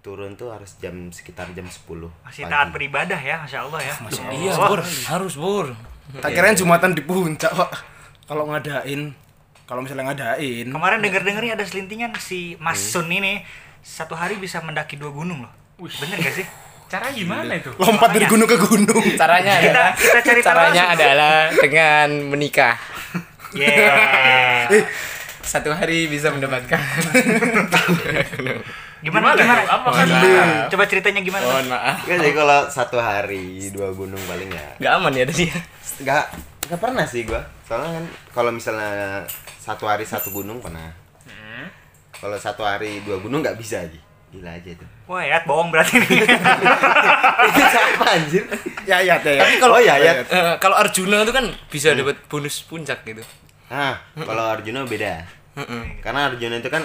turun 0.00 0.36
tuh 0.36 0.52
harus 0.52 0.76
jam 0.76 1.08
sekitar 1.08 1.48
jam 1.52 1.64
10 1.64 1.80
Masih 2.20 2.44
pagi. 2.44 2.52
taat 2.52 2.68
beribadah 2.70 3.16
ya, 3.16 3.40
masya 3.40 3.64
Allah 3.64 3.80
ya. 3.80 3.94
Iya, 4.30 4.52
Oh. 4.52 4.68
Bor. 4.68 4.80
Harus, 4.84 5.34
Bor. 5.34 5.66
Tak 6.20 6.28
kirain 6.30 6.52
Jumatan 6.52 6.92
di 6.92 7.00
puncak, 7.00 7.48
Pak. 7.48 7.70
Kalau 8.28 8.44
ngadain, 8.52 9.16
kalau 9.64 9.80
misalnya 9.80 10.12
ngadain, 10.12 10.68
Kemarin 10.68 11.00
denger-dengernya 11.00 11.56
ada 11.56 11.64
selintingan 11.64 12.12
si 12.20 12.52
Mas 12.60 12.76
Sun 12.76 13.08
ini 13.08 13.40
satu 13.80 14.12
hari 14.12 14.36
bisa 14.36 14.60
mendaki 14.60 15.00
dua 15.00 15.08
gunung 15.08 15.40
loh. 15.40 15.52
Bener 15.80 16.20
gak 16.20 16.36
sih? 16.36 16.44
Caranya 16.94 17.10
gimana 17.12 17.52
itu? 17.52 17.70
lompat 17.74 18.08
dari 18.08 18.26
gunung 18.26 18.46
ke 18.46 18.56
gunung. 18.56 19.04
Caranya 19.14 19.52
Kita- 19.52 19.66
adalah 19.66 19.90
kita 19.92 20.18
cari 20.20 20.40
caranya 20.40 20.70
langsung. 20.84 20.96
adalah 20.96 21.34
dengan 21.58 22.08
menikah. 22.30 22.76
Yeah. 23.54 24.66
satu 25.40 25.70
hari 25.70 26.08
bisa 26.08 26.26
mendapatkan 26.28 26.74
Gimana 28.98 29.30
Gimana 29.30 29.36
gimana? 29.36 29.60
tuh? 29.60 29.70
Apa 29.70 29.88
kan? 29.92 30.06
Coba- 30.08 30.66
Coba 30.66 30.84
ceritanya 30.88 31.20
gimana? 31.20 31.44
mohon 31.44 31.66
maaf 31.68 32.02
Enggak 32.02 32.18
sih 32.20 32.32
kalau 32.32 32.60
satu 32.66 32.96
hari 32.96 33.44
dua 33.68 33.92
gunung 33.92 34.18
paling 34.24 34.48
ya. 34.48 34.68
nggak 34.76 34.92
aman 34.92 35.12
ya 35.12 35.24
tadi 35.24 35.44
ya 35.46 35.58
Enggak 35.96 36.24
enggak 36.64 36.80
pernah 36.80 37.04
sih 37.04 37.22
gua. 37.22 37.42
Soalnya 37.62 37.90
kan 37.92 38.04
kalau 38.32 38.50
misalnya 38.50 39.22
satu 39.56 39.84
hari 39.84 40.02
satu 40.02 40.32
gunung 40.32 40.58
pernah. 40.58 40.90
Hmm. 41.22 41.70
Kalau 42.12 42.34
satu 42.36 42.64
hari 42.64 42.98
dua 43.00 43.20
gunung 43.20 43.38
nggak 43.38 43.54
bisa 43.54 43.78
aja. 43.78 44.00
Gila 44.34 44.50
aja 44.50 44.66
itu. 44.68 44.82
Wah, 45.06 45.22
ya 45.22 45.38
bohong 45.42 45.70
berarti 45.70 45.94
nih. 45.96 46.26
Itu 47.48 47.60
siapa 47.62 48.04
anjir? 48.10 48.42
Ya 48.82 48.98
ya 48.98 49.14
ya. 49.16 49.38
Tapi 49.38 49.54
kalau 49.56 49.78
oh, 49.78 49.80
ya 49.80 49.94
ya. 49.94 50.12
Kalau 50.58 50.74
Arjuna 50.74 51.22
itu 51.22 51.30
kan 51.30 51.46
bisa 51.70 51.94
dapat 51.94 52.18
bonus 52.26 52.66
puncak 52.66 53.06
gitu 53.06 53.22
Ah, 53.70 53.94
kalau 54.12 54.42
Arjuna 54.50 54.82
beda. 54.82 55.22
Karena 56.02 56.28
Arjuna 56.28 56.58
itu 56.58 56.66
kan 56.66 56.82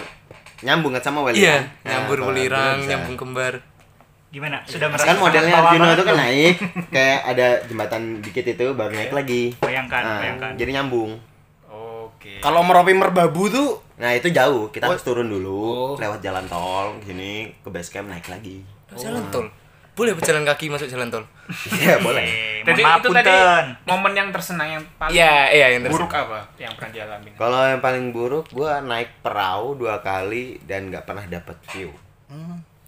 nyambung 0.62 0.94
kan 0.94 1.02
sama 1.02 1.24
Wali. 1.24 1.40
iya 1.40 1.58
kan? 1.58 1.64
Nah, 1.82 1.90
nyambur 1.90 2.18
welirang 2.28 2.84
nyambung 2.84 3.16
kembar 3.16 3.64
Gimana? 4.30 4.62
Sudah 4.62 4.94
Kan 4.94 4.94
merasa 4.94 5.18
modelnya 5.18 5.54
bawah 5.58 5.66
Arjuna 5.66 5.88
itu 5.90 6.04
kan 6.06 6.14
tuh? 6.14 6.22
naik, 6.22 6.56
kayak 6.94 7.20
ada 7.26 7.48
jembatan 7.66 8.02
dikit 8.22 8.46
itu 8.46 8.66
baru 8.78 8.94
naik 8.94 9.10
lagi. 9.10 9.44
Bayangkan, 9.58 10.02
Nah, 10.06 10.20
bayangkan. 10.22 10.52
Jadi 10.54 10.70
nyambung. 10.70 11.12
Oke. 11.66 12.38
Kalau 12.38 12.62
Merapi 12.62 12.94
Merbabu 12.94 13.50
tuh 13.50 13.68
Nah 14.00 14.16
itu 14.16 14.32
jauh, 14.32 14.72
kita 14.72 14.88
harus 14.88 15.04
turun 15.04 15.28
Oh. 15.28 15.32
dulu, 15.36 15.62
lewat 16.00 16.24
jalan 16.24 16.48
tol, 16.48 16.96
sini 17.04 17.52
ke 17.54 17.68
base 17.68 17.92
camp 17.92 18.08
naik 18.08 18.26
lagi. 18.26 18.64
jalan 18.96 19.22
tol 19.30 19.46
boleh 19.94 20.16
berjalan 20.16 20.48
kaki 20.48 20.72
masuk 20.72 20.88
jalan 20.88 21.12
tol 21.12 21.28
Iya 21.76 22.00
boleh. 22.00 22.24
Eh, 22.24 22.64
Jadi 22.64 22.80
mohon 22.80 22.94
maaf, 22.96 23.02
itu 23.04 23.10
tadi 23.12 23.32
momen 23.84 24.14
yang 24.16 24.30
tersenang 24.32 24.70
yang 24.72 24.84
paling 24.96 25.12
iya 25.12 25.52
iya 25.52 25.68
yang 25.76 25.84
buruk 25.84 26.08
terus 26.08 26.24
apa 26.24 26.40
yang 26.56 26.72
pernah 26.72 26.92
dialami? 26.96 27.30
Kalau 27.36 27.60
yang 27.68 27.82
paling 27.84 28.06
buruk, 28.16 28.46
gua 28.50 28.80
naik 28.80 29.20
perahu 29.20 29.76
dua 29.76 30.00
kali 30.00 30.56
dan 30.64 30.88
nggak 30.88 31.04
pernah 31.04 31.28
dapet 31.28 31.58
view. 31.76 31.92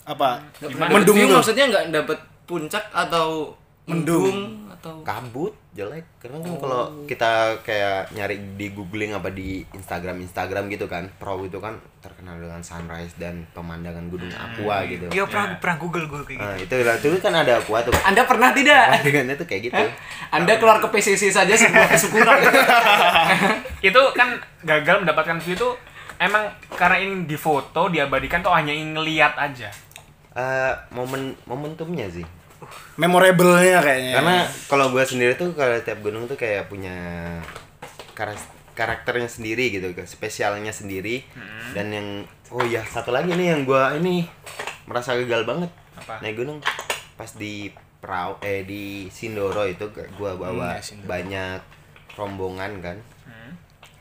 apa? 0.01 0.39
Gimana? 0.57 0.89
Mendung 0.89 1.13
View 1.13 1.29
maksudnya 1.29 1.65
nggak 1.67 1.85
dapat 1.93 2.19
puncak 2.47 2.83
atau 2.89 3.53
mendung 3.89 4.69
atau 4.81 5.05
Kabut, 5.05 5.53
jelek. 5.77 6.05
Karena 6.17 6.41
kan 6.41 6.53
kalau 6.57 6.83
kita 7.05 7.61
kayak 7.61 8.09
nyari 8.17 8.41
di 8.57 8.73
googling 8.73 9.13
apa 9.13 9.29
di 9.29 9.61
Instagram 9.77 10.17
Instagram 10.25 10.73
gitu 10.73 10.89
kan, 10.89 11.05
perahu 11.21 11.45
itu 11.45 11.61
kan 11.61 11.77
terkenal 12.01 12.41
dengan 12.41 12.65
sunrise 12.65 13.13
dan 13.21 13.45
pemandangan 13.53 14.09
gunung 14.09 14.33
aqua 14.33 14.81
gitu. 14.89 15.05
Iya, 15.13 15.29
pernah 15.29 15.53
pernah 15.61 15.77
Google 15.77 16.09
gue 16.09 16.21
kayak 16.25 16.37
gitu. 16.41 16.73
Nah 16.81 16.97
itu 16.97 17.05
itu 17.13 17.21
kan 17.21 17.35
ada 17.37 17.61
aqua 17.61 17.85
tuh. 17.85 17.93
Anda 18.01 18.25
pernah 18.25 18.49
tidak 18.57 19.01
Pemandangannya 19.01 19.35
tuh 19.37 19.47
kayak 19.49 19.61
gitu. 19.69 19.83
Anda 20.33 20.53
keluar 20.57 20.81
ke 20.81 20.87
PCC 20.89 21.29
saja 21.29 21.53
sebuah 21.53 21.87
kesyukuran 21.93 22.37
itu 23.89 24.01
kan 24.17 24.37
gagal 24.65 25.05
mendapatkan 25.05 25.37
view 25.41 25.53
itu 25.57 25.69
emang 26.21 26.49
karena 26.73 26.97
ini 27.01 27.25
di 27.29 27.37
foto 27.37 27.89
diabadikan 27.89 28.41
tuh 28.41 28.53
hanya 28.53 28.73
ingin 28.73 28.97
ngeliat 28.97 29.37
aja. 29.37 29.69
Eh, 30.33 30.73
momen 30.89 31.37
momentumnya 31.45 32.09
sih. 32.09 32.25
Memorable-nya 32.95 33.79
kayaknya. 33.79 34.13
Karena 34.15 34.35
kalau 34.65 34.89
gue 34.89 35.01
sendiri 35.01 35.33
tuh 35.33 35.51
kalau 35.51 35.73
tiap 35.77 35.99
gunung 35.99 36.25
tuh 36.25 36.35
kayak 36.35 36.67
punya 36.67 36.93
karas- 38.11 38.49
karakternya 38.71 39.27
sendiri 39.27 39.69
gitu, 39.69 39.87
spesialnya 40.05 40.69
sendiri. 40.69 41.23
Dan 41.71 41.87
yang 41.89 42.07
oh 42.49 42.61
iya 42.61 42.83
satu 42.83 43.09
lagi 43.09 43.31
nih 43.31 43.51
yang 43.51 43.61
gue 43.63 43.83
ini 43.97 44.27
merasa 44.83 45.15
gagal 45.15 45.43
banget 45.43 45.71
Apa? 45.95 46.19
naik 46.19 46.35
gunung 46.35 46.59
pas 47.13 47.29
di 47.31 47.69
perahu 47.97 48.35
eh 48.41 48.61
di 48.61 48.83
Sindoro 49.07 49.63
itu 49.63 49.85
gue 49.93 50.31
bawa 50.33 50.73
Hmm, 50.73 50.75
ya, 50.75 50.81
Sindoro. 50.81 51.07
banyak 51.07 51.59
rombongan 52.11 52.71
kan. 52.81 52.97
Hmm. 53.23 53.53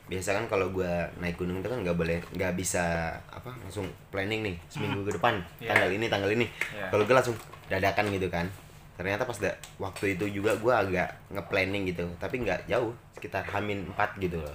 Biasa 0.05 0.33
kan 0.33 0.45
kalau 0.47 0.67
gue 0.69 0.89
naik 1.17 1.37
gunung 1.37 1.59
itu 1.59 1.69
kan 1.69 1.79
nggak 1.79 1.95
boleh 1.95 2.17
nggak 2.29 2.53
bisa 2.53 2.83
apa 3.23 3.55
langsung 3.57 3.87
planning 4.09 4.43
nih 4.43 4.55
seminggu 4.67 5.05
ke 5.05 5.15
depan 5.15 5.39
Iya. 5.57 5.71
tanggal 5.71 5.89
ini 5.91 6.05
tanggal 6.05 6.29
ini. 6.29 6.45
Iya. 6.71 6.89
Kalau 6.89 7.03
gue 7.03 7.13
langsung 7.13 7.37
dadakan 7.71 8.11
gitu 8.11 8.27
kan. 8.27 8.51
Ternyata 8.93 9.23
pas 9.23 9.33
da- 9.35 9.55
waktu 9.77 10.13
itu 10.13 10.29
juga 10.31 10.53
gue 10.53 10.69
agak 10.69 11.09
nge-planning 11.29 11.87
gitu, 11.87 12.05
tapi 12.17 12.37
nggak 12.39 12.67
jauh, 12.67 12.91
sekitar 13.11 13.41
Hamin 13.47 13.87
4 13.89 14.19
gitu 14.19 14.37
loh. 14.37 14.53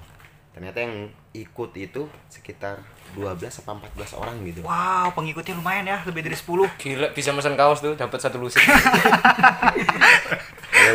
Ternyata 0.53 0.79
yang 0.79 0.95
ikut 1.33 1.69
itu 1.75 2.09
sekitar 2.29 2.81
12 3.13 3.27
apa 3.61 3.71
14 3.93 4.15
orang 4.15 4.37
gitu. 4.43 4.61
Wow, 4.63 5.13
pengikutnya 5.13 5.53
lumayan 5.53 5.85
ya, 5.85 5.99
lebih 6.03 6.23
dari 6.23 6.33
10. 6.33 6.65
gila 6.77 7.11
bisa 7.11 7.29
pesan 7.31 7.55
kaos 7.55 7.81
tuh 7.81 7.93
dapat 7.93 8.17
satu 8.17 8.39
lusin 8.39 8.65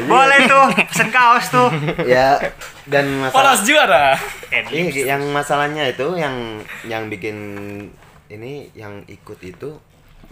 Boleh 0.07 0.47
tuh, 0.47 0.65
pesen 0.87 1.09
kaos 1.11 1.51
tuh. 1.51 1.67
ya 2.05 2.39
dan 2.87 3.05
masalah 3.19 3.53
Polos 3.53 3.61
juara 3.63 4.05
Iya, 4.49 5.15
yang 5.15 5.23
masalahnya 5.29 5.83
itu 5.85 6.07
yang 6.15 6.35
yang 6.83 7.07
bikin 7.07 7.35
ini 8.27 8.71
yang 8.73 9.03
ikut 9.05 9.39
itu 9.41 9.75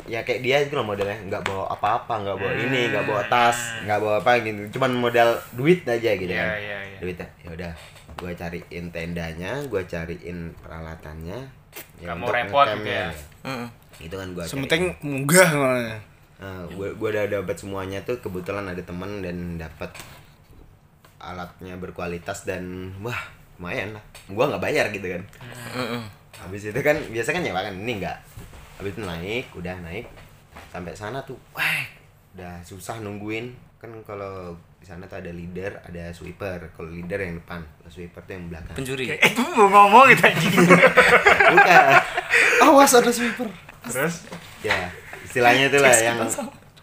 ya 0.05 0.21
kayak 0.21 0.39
dia 0.39 0.57
itu 0.59 0.73
loh 0.73 0.83
modelnya 0.83 1.17
nggak 1.25 1.43
bawa 1.43 1.67
apa-apa 1.69 2.13
nggak 2.21 2.37
bawa 2.37 2.53
ini 2.53 2.89
nggak 2.89 3.05
bawa 3.05 3.23
tas 3.25 3.57
nggak 3.83 3.99
bawa 3.99 4.15
apa 4.19 4.31
gitu 4.41 4.77
cuman 4.77 4.91
modal 4.95 5.29
duit 5.51 5.83
aja 5.83 6.11
gitu 6.13 6.27
Iya, 6.27 6.39
kan 6.39 6.49
iya, 6.55 6.77
iya. 6.85 6.99
duit 6.99 7.17
ya 7.17 7.49
udah 7.49 7.71
gue 8.15 8.31
cariin 8.33 8.85
tendanya 8.89 9.51
gue 9.63 9.81
cariin 9.83 10.51
peralatannya 10.59 11.39
Nggak 12.01 12.15
mau 12.17 12.27
repot 12.27 12.65
gitu 12.65 12.81
ngecampnya. 12.81 13.05
ya. 13.45 13.67
itu 13.99 14.15
kan 14.15 14.27
gue 14.31 14.43
Sementing 14.43 14.83
munggah. 14.99 15.49
Nah, 16.39 16.63
gue 16.65 16.87
gue 16.91 17.09
udah 17.09 17.27
dapat 17.29 17.55
semuanya 17.55 17.99
tuh 18.01 18.15
kebetulan 18.17 18.63
ada 18.65 18.79
temen 18.79 19.19
dan 19.19 19.37
dapat 19.55 19.91
alatnya 21.19 21.75
berkualitas 21.75 22.43
dan 22.43 22.95
wah 22.99 23.19
lumayan 23.59 23.91
lah. 23.91 24.03
Gua 24.25 24.47
nggak 24.47 24.63
bayar 24.63 24.87
gitu 24.89 25.03
kan. 25.05 25.19
Habis 26.39 26.71
itu 26.71 26.79
kan 26.79 26.95
biasa 27.11 27.35
kan 27.35 27.43
nyewa 27.43 27.59
kan 27.59 27.75
ini 27.75 27.99
enggak. 27.99 28.17
Habis 28.79 28.95
itu 28.95 29.03
naik, 29.03 29.45
udah 29.53 29.75
naik 29.83 30.07
sampai 30.71 30.95
sana 30.95 31.19
tuh, 31.27 31.37
wah 31.51 31.83
udah 32.39 32.63
susah 32.63 33.03
nungguin 33.03 33.51
kan 33.79 33.91
kalau 34.03 34.55
di 34.79 34.87
sana 34.87 35.07
tuh 35.07 35.19
ada 35.19 35.31
leader, 35.31 35.75
ada 35.83 36.11
sweeper. 36.15 36.71
Kalau 36.75 36.87
leader 36.91 37.19
yang 37.19 37.39
depan, 37.39 37.63
kalau 37.63 37.91
sweeper 37.91 38.23
tuh 38.23 38.33
yang 38.39 38.45
belakang. 38.47 38.75
pencuri 38.75 39.05
Eh, 39.11 39.19
itu 39.19 39.43
mau 39.55 39.67
ngomong 39.67 40.07
gitu 40.11 40.23
anjing. 40.23 40.55
Bukan. 41.55 41.83
Awas 42.63 42.91
ada 42.95 43.11
sweeper. 43.11 43.47
Terus 43.87 44.27
ya 44.63 44.91
istilahnya 45.23 45.69
itu 45.69 45.79
lah 45.79 45.95
yang 45.95 46.19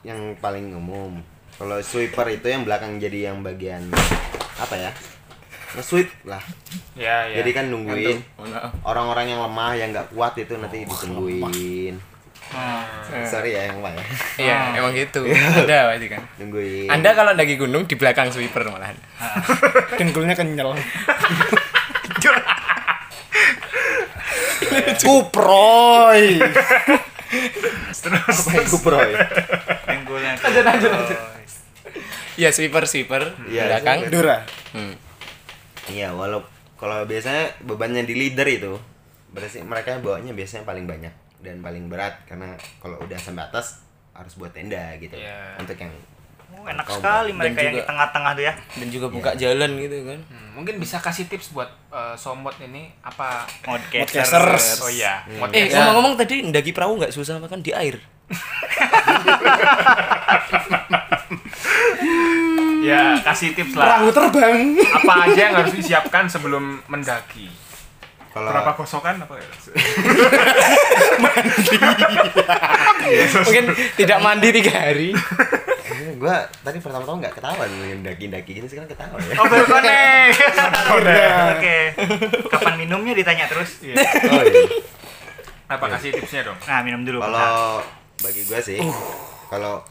yang 0.06 0.20
paling 0.38 0.70
umum 0.70 1.18
kalau 1.58 1.82
sweeper 1.82 2.30
itu 2.30 2.46
yang 2.46 2.62
belakang 2.62 3.02
jadi 3.02 3.32
yang 3.32 3.42
bagian 3.42 3.90
apa 4.60 4.74
ya 4.78 4.90
nge-sweep 5.76 6.08
lah 6.24 6.40
ya 6.94 7.28
ya. 7.28 7.36
jadi 7.38 7.50
kan 7.52 7.64
nungguin 7.68 8.18
orang-orang 8.82 9.26
yang 9.28 9.40
lemah 9.42 9.72
yang 9.72 9.88
nggak 9.90 10.08
kuat 10.10 10.34
itu 10.36 10.56
nanti 10.56 10.82
ditungguin 10.82 11.96
Hmm. 12.46 13.26
sorry 13.26 13.58
ya 13.58 13.66
yang 13.66 13.82
ya 13.82 14.06
iya 14.38 14.58
emang 14.78 14.94
gitu 14.94 15.26
ada 15.26 15.90
pasti 15.90 16.06
kan 16.06 16.22
nungguin 16.38 16.86
anda 16.86 17.10
kalau 17.10 17.34
lagi 17.34 17.58
gunung 17.58 17.84
di 17.84 17.98
belakang 17.98 18.30
sweeper 18.30 18.62
malahan 18.64 18.94
Dengkulnya 19.98 20.38
kenyal. 20.38 20.70
Kuproy. 24.96 26.38
apa 28.06 28.50
itu 28.56 28.76
bro 28.78 29.00
ya? 29.00 29.18
Dengkulnya. 29.84 30.32
Lanjut, 30.38 30.64
lanjut, 30.64 30.90
lanjut. 30.92 31.18
Iya 32.36 32.52
sweeper 32.52 32.84
sweeper 32.84 33.22
Iya, 33.48 33.62
belakang. 33.72 33.98
sweeper. 34.02 34.12
Dura. 34.14 34.38
Hmm. 34.70 34.94
Iya 35.88 36.10
walau 36.10 36.42
kalau 36.74 37.02
biasanya 37.02 37.46
bebannya 37.62 38.02
di 38.02 38.14
leader 38.14 38.44
itu 38.44 38.72
berarti 39.28 39.60
mereka 39.60 39.96
bawanya 39.98 40.30
biasanya 40.30 40.62
paling 40.62 40.84
banyak 40.84 41.10
dan 41.38 41.58
paling 41.58 41.86
berat 41.86 42.14
karena 42.24 42.54
kalau 42.78 42.94
udah 42.98 43.16
sampai 43.16 43.44
atas 43.44 43.80
harus 44.12 44.32
buat 44.34 44.48
tenda 44.50 44.96
gitu 44.96 45.12
Iya. 45.12 45.54
untuk 45.56 45.76
yang 45.76 45.92
Oh, 46.48 46.64
enak 46.64 46.82
Kau- 46.82 46.96
sekali 46.96 47.28
dan 47.28 47.36
mereka 47.36 47.58
yang 47.58 47.68
di 47.68 47.76
juga- 47.76 47.84
tengah-tengah 47.90 48.30
tuh 48.32 48.40
ya. 48.40 48.52
Dan 48.72 48.86
juga 48.88 49.06
buka 49.10 49.30
jalan 49.34 49.70
gitu 49.76 49.96
kan. 50.06 50.16
Hmm, 50.24 50.48
mungkin 50.54 50.74
bisa 50.78 50.96
kasih 50.96 51.26
tips 51.26 51.50
buat 51.50 51.66
eh, 51.90 52.14
somot 52.16 52.54
ini 52.62 52.86
apa 53.02 53.44
Podcasters. 53.60 54.78
oh 54.78 54.88
iya 54.88 55.20
Eh 55.26 55.36
podcast. 55.36 55.74
ngomong-ngomong 55.74 56.14
tadi 56.16 56.46
ndaki 56.46 56.70
perahu 56.70 56.96
nggak 56.96 57.10
susah 57.10 57.36
makan 57.36 57.60
di 57.60 57.70
air. 57.70 57.98
ya 62.86 63.18
kasih 63.20 63.50
tips 63.52 63.74
lah 63.74 63.98
Perahu 63.98 64.08
terbang. 64.10 64.58
apa 64.78 65.12
aja 65.24 65.40
yang 65.42 65.54
harus 65.56 65.74
disiapkan 65.74 66.24
sebelum 66.26 66.62
mendaki 66.86 67.50
kalau 68.30 68.52
berapa 68.52 68.72
kosokan 68.74 69.16
apa 69.18 69.34
ya 69.34 69.48
Mungkin 73.34 73.64
tidak 73.96 74.18
mandi 74.20 74.48
tiga 74.52 74.72
hari. 74.76 75.10
gue 76.16 76.36
tadi 76.58 76.78
pertama-tama 76.78 77.16
nggak 77.18 77.34
ketawa 77.34 77.64
nih 77.66 78.00
daki-daki 78.02 78.50
gini 78.54 78.66
sekarang 78.66 78.88
ketawa 78.88 79.16
ya 79.18 79.36
Oh. 79.36 80.96
Udah. 80.96 81.52
Oke. 81.52 81.78
Kapan 82.48 82.74
minumnya 82.78 83.12
ditanya 83.12 83.44
terus? 83.46 83.80
Iya. 83.80 84.00
oh, 84.00 84.40
iya. 84.40 84.64
apa 85.66 85.84
kasih 85.90 86.14
tipsnya 86.14 86.40
dong 86.42 86.56
Nah, 86.62 86.80
minum 86.80 87.02
dulu. 87.02 87.20
kalau 87.20 87.80
bagi 88.18 88.42
gue 88.42 88.60
sih 88.62 88.80
kalau 89.46 89.84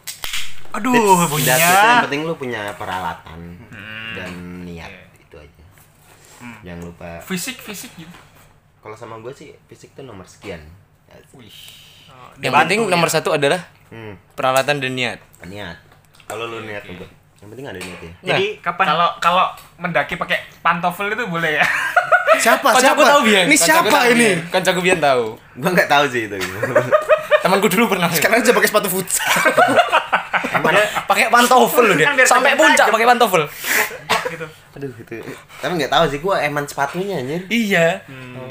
Aduh, 0.76 0.94
itu 1.32 1.48
yang 1.48 2.04
penting 2.04 2.22
lu 2.24 2.36
punya 2.36 2.74
peralatan 2.74 3.56
dan 4.12 4.32
niat 4.62 4.88
Iya. 4.88 5.04
itu 5.18 5.36
aja 5.38 5.64
jangan 6.62 6.82
lupa 6.84 7.10
fisik 7.22 7.58
fisik 7.58 7.92
gitu 7.96 8.12
kalau 8.80 8.94
sama 8.94 9.18
gue 9.18 9.32
sih 9.32 9.50
fisik 9.66 9.92
tuh 9.92 10.04
nomor 10.04 10.24
sekian. 10.26 10.62
Yang 12.38 12.54
penting 12.56 12.80
nomor 12.86 13.08
satu 13.08 13.32
adalah 13.32 13.58
Hmm, 13.86 14.14
peralatan 14.34 14.78
dan 14.78 14.92
niat. 14.92 15.20
niat. 15.44 15.78
Kalau 16.26 16.46
lu 16.46 16.62
niat 16.62 16.82
untuk 16.86 17.06
yang 17.38 17.50
penting 17.50 17.66
ada 17.66 17.78
niat 17.78 18.00
ya. 18.00 18.14
Jadi 18.26 18.58
kapan 18.60 18.86
Kalau 18.88 19.08
kalau 19.20 19.46
mendaki 19.78 20.16
pakai 20.16 20.38
pantofel 20.60 21.10
itu 21.10 21.24
boleh 21.24 21.58
ya? 21.58 21.66
Siapa? 22.36 22.68
Kancaku 22.68 22.82
Siapa? 23.00 23.02
tahu. 23.08 23.20
Ini 23.26 23.56
siapa 23.56 23.98
ini? 24.08 24.30
Kancaku 24.48 24.80
biar 24.82 25.00
tahu. 25.00 25.34
Gua 25.56 25.70
nggak 25.72 25.88
tahu 25.88 26.06
sih 26.08 26.26
itu. 26.26 26.36
Temanku 27.46 27.70
dulu 27.70 27.94
pernah. 27.94 28.10
Sekarang 28.10 28.42
aja 28.42 28.50
pakai 28.50 28.70
sepatu 28.74 28.90
futsal. 28.90 29.22
pakai 31.06 31.30
pantofel 31.30 31.94
loh 31.94 31.96
dia. 31.96 32.10
Kan 32.10 32.18
Sampai 32.26 32.58
puncak 32.58 32.90
pakai 32.90 33.06
pantofel. 33.06 33.46
Gitu? 34.36 34.48
Aduh 34.72 34.92
itu. 34.92 35.16
Tapi 35.58 35.72
nggak 35.74 35.90
tahu 35.90 36.04
sih 36.08 36.20
gua 36.20 36.40
eman 36.40 36.64
sepatunya 36.64 37.20
anjir. 37.20 37.42
Iya. 37.48 38.00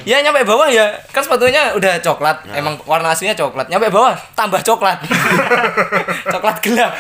Ya 0.03 0.21
nyampe 0.21 0.43
bawah 0.43 0.69
ya. 0.69 0.93
Kan 1.09 1.23
sepatunya 1.23 1.73
udah 1.73 2.01
coklat. 2.01 2.45
Nah. 2.45 2.57
Emang 2.57 2.75
warna 2.85 3.13
aslinya 3.13 3.33
coklat. 3.33 3.69
Nyampe 3.69 3.89
bawah 3.89 4.13
tambah 4.35 4.61
coklat. 4.61 5.01
coklat 6.35 6.57
gelap. 6.61 6.93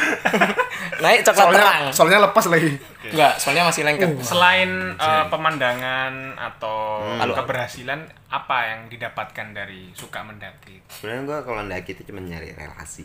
Naik 1.00 1.21
coklat 1.23 1.47
terang. 1.50 1.81
Soalnya 1.91 1.93
soalnya 1.93 2.19
lepas 2.31 2.45
lagi. 2.47 2.71
Enggak, 3.05 3.35
soalnya 3.37 3.62
masih 3.67 3.83
lengket. 3.85 4.11
Selain 4.23 4.71
eh, 4.95 5.25
pemandangan 5.29 6.12
atau 6.35 7.05
Hmm. 7.05 7.33
keberhasilan, 7.35 8.00
apa 8.29 8.59
yang 8.71 8.81
didapatkan 8.88 9.47
dari 9.50 9.91
suka 9.93 10.23
mendaki? 10.23 10.81
Sebenarnya 10.88 11.23
gua 11.26 11.38
kalau 11.43 11.61
mendaki 11.61 11.93
itu 11.93 12.07
cuma 12.07 12.23
nyari 12.23 12.55
relasi. 12.55 13.05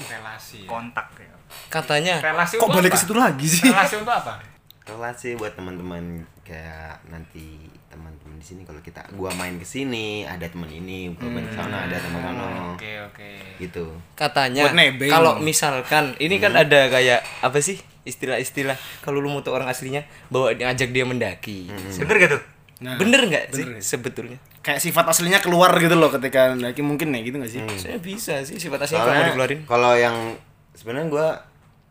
Relasi. 0.00 0.64
ya. 0.64 0.68
Kontak 0.68 1.08
ya. 1.16 1.32
Katanya 1.66 2.22
Relasi 2.22 2.56
Kok 2.56 2.68
balik 2.70 2.94
ke 2.94 2.98
situ 2.98 3.12
lagi 3.12 3.46
sih? 3.46 3.66
Relasi 3.66 3.98
untuk 3.98 4.14
apa? 4.14 4.38
relasi 4.90 5.38
buat 5.38 5.54
teman-teman 5.54 6.26
kayak 6.42 6.98
nanti 7.06 7.70
teman-teman 7.86 8.36
di 8.38 8.46
sini 8.46 8.62
kalau 8.66 8.82
kita 8.82 9.06
gua 9.14 9.30
main 9.38 9.54
ke 9.58 9.66
sini 9.66 10.26
ada 10.26 10.46
teman 10.50 10.66
ini 10.66 11.14
gua 11.14 11.30
main 11.30 11.46
ke 11.46 11.54
sana 11.54 11.86
ada 11.86 11.96
teman 11.98 12.20
sana 12.22 12.44
Oke, 12.74 12.92
oke. 13.06 13.30
gitu. 13.62 13.94
Katanya 14.18 14.70
kalau 15.10 15.38
misalkan 15.38 16.18
ini 16.18 16.42
kan 16.42 16.58
ada 16.58 16.90
kayak 16.90 17.22
apa 17.42 17.58
sih 17.62 17.78
istilah-istilah 18.02 18.74
kalau 19.04 19.20
lu 19.20 19.28
mau 19.28 19.44
tuh 19.44 19.52
orang 19.54 19.68
aslinya 19.68 20.02
bawa 20.32 20.56
ngajak 20.56 20.90
dia 20.90 21.04
mendaki. 21.04 21.68
Bener 22.00 22.16
gak 22.16 22.30
tuh? 22.38 22.42
Nah, 22.80 22.96
bener 22.96 23.28
nggak 23.28 23.52
sih? 23.52 23.64
ya. 23.68 23.76
sebetulnya. 23.76 24.40
Kayak 24.64 24.80
sifat 24.80 25.04
aslinya 25.12 25.44
keluar 25.44 25.68
gitu 25.76 25.92
loh 26.00 26.08
ketika 26.08 26.56
mendaki 26.56 26.80
mungkin 26.80 27.12
ya 27.12 27.20
gitu 27.20 27.36
gak 27.36 27.52
sih? 27.52 27.60
saya 27.76 28.00
bisa 28.00 28.40
sih 28.40 28.56
sifat 28.56 28.88
aslinya 28.88 29.04
kalau 29.04 29.24
dikeluarin. 29.28 29.60
kalau 29.68 29.92
yang 29.92 30.16
sebenarnya 30.72 31.06
gua 31.12 31.28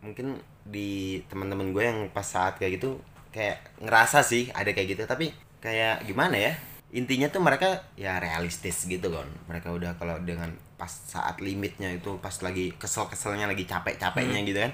mungkin 0.02 0.42
di 0.70 1.20
teman-teman 1.28 1.74
gue 1.74 1.84
yang 1.84 2.00
pas 2.14 2.26
saat 2.26 2.62
kayak 2.62 2.78
gitu 2.78 3.02
kayak 3.34 3.62
ngerasa 3.82 4.22
sih 4.22 4.54
ada 4.54 4.70
kayak 4.70 4.98
gitu. 4.98 5.04
Tapi 5.10 5.34
kayak 5.60 6.06
gimana 6.08 6.38
ya 6.40 6.54
intinya 6.90 7.30
tuh 7.30 7.42
mereka 7.46 7.86
ya 7.94 8.18
realistis 8.18 8.90
gitu 8.90 9.14
kan 9.14 9.30
mereka 9.46 9.70
udah 9.70 9.94
kalau 10.02 10.18
dengan 10.26 10.50
pas 10.74 10.90
saat 10.90 11.38
limitnya 11.38 11.94
itu 11.94 12.18
pas 12.18 12.34
lagi 12.42 12.74
kesel-keselnya 12.82 13.46
lagi 13.46 13.70
capek-capeknya 13.70 14.42
gitu 14.42 14.58
kan 14.58 14.74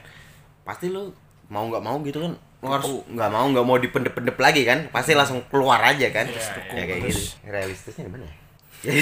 pasti 0.64 0.88
lu 0.88 1.12
mau 1.52 1.68
nggak 1.68 1.84
mau 1.84 2.00
gitu 2.08 2.24
kan 2.24 2.34
lu 2.64 2.68
harus 2.72 2.88
nggak 3.12 3.30
mau 3.36 3.46
nggak 3.52 3.66
mau 3.68 3.78
dipendep-pendep 3.78 4.38
lagi 4.40 4.64
kan 4.64 4.88
pasti 4.96 5.12
langsung 5.12 5.44
keluar 5.52 5.78
aja 5.84 6.08
kan. 6.10 6.26
Ya 6.72 6.84
kayak 6.88 7.12
gitu. 7.12 7.22
Realistisnya 7.46 8.08
gimana 8.08 8.26
ya? 8.26 8.36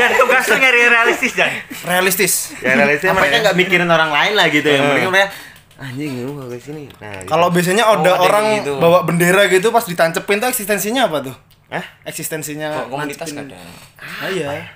Jangan 0.00 0.12
tugas 0.16 0.44
lu 0.48 0.56
nyari 0.58 0.80
realistis 0.88 1.32
jangan. 1.36 1.54
Realistis. 1.84 2.34
ya 2.64 2.72
realistisnya 2.72 3.12
Apa 3.12 3.20
mereka 3.20 3.36
ya? 3.36 3.42
nggak 3.46 3.56
mikirin 3.56 3.88
orang 3.88 4.10
lain 4.10 4.32
lah 4.32 4.46
gitu 4.48 4.68
yang 4.68 4.84
penting 4.90 5.12
mereka 5.12 5.28
anjing 5.76 6.22
lu 6.22 6.38
ke 6.46 6.56
sini 6.56 6.86
nah 6.96 7.10
gitu. 7.16 7.28
Kalau 7.28 7.48
biasanya 7.48 7.84
Oh, 7.84 7.96
ada 7.96 8.10
ada 8.10 8.22
orang 8.22 8.44
gitu. 8.58 8.72
bawa 8.78 9.02
bendera 9.02 9.42
gitu 9.46 9.68
pas 9.68 9.82
ditancepin 9.82 10.38
tuh 10.38 10.48
eksistensinya 10.48 11.06
apa 11.06 11.18
tuh? 11.24 11.36
Hah? 11.66 11.84
Eksistensinya 12.04 12.68
Kok 12.80 12.86
komunitas 12.88 13.28
kadang 13.28 13.58
Ah, 13.96 14.28
iya. 14.28 14.70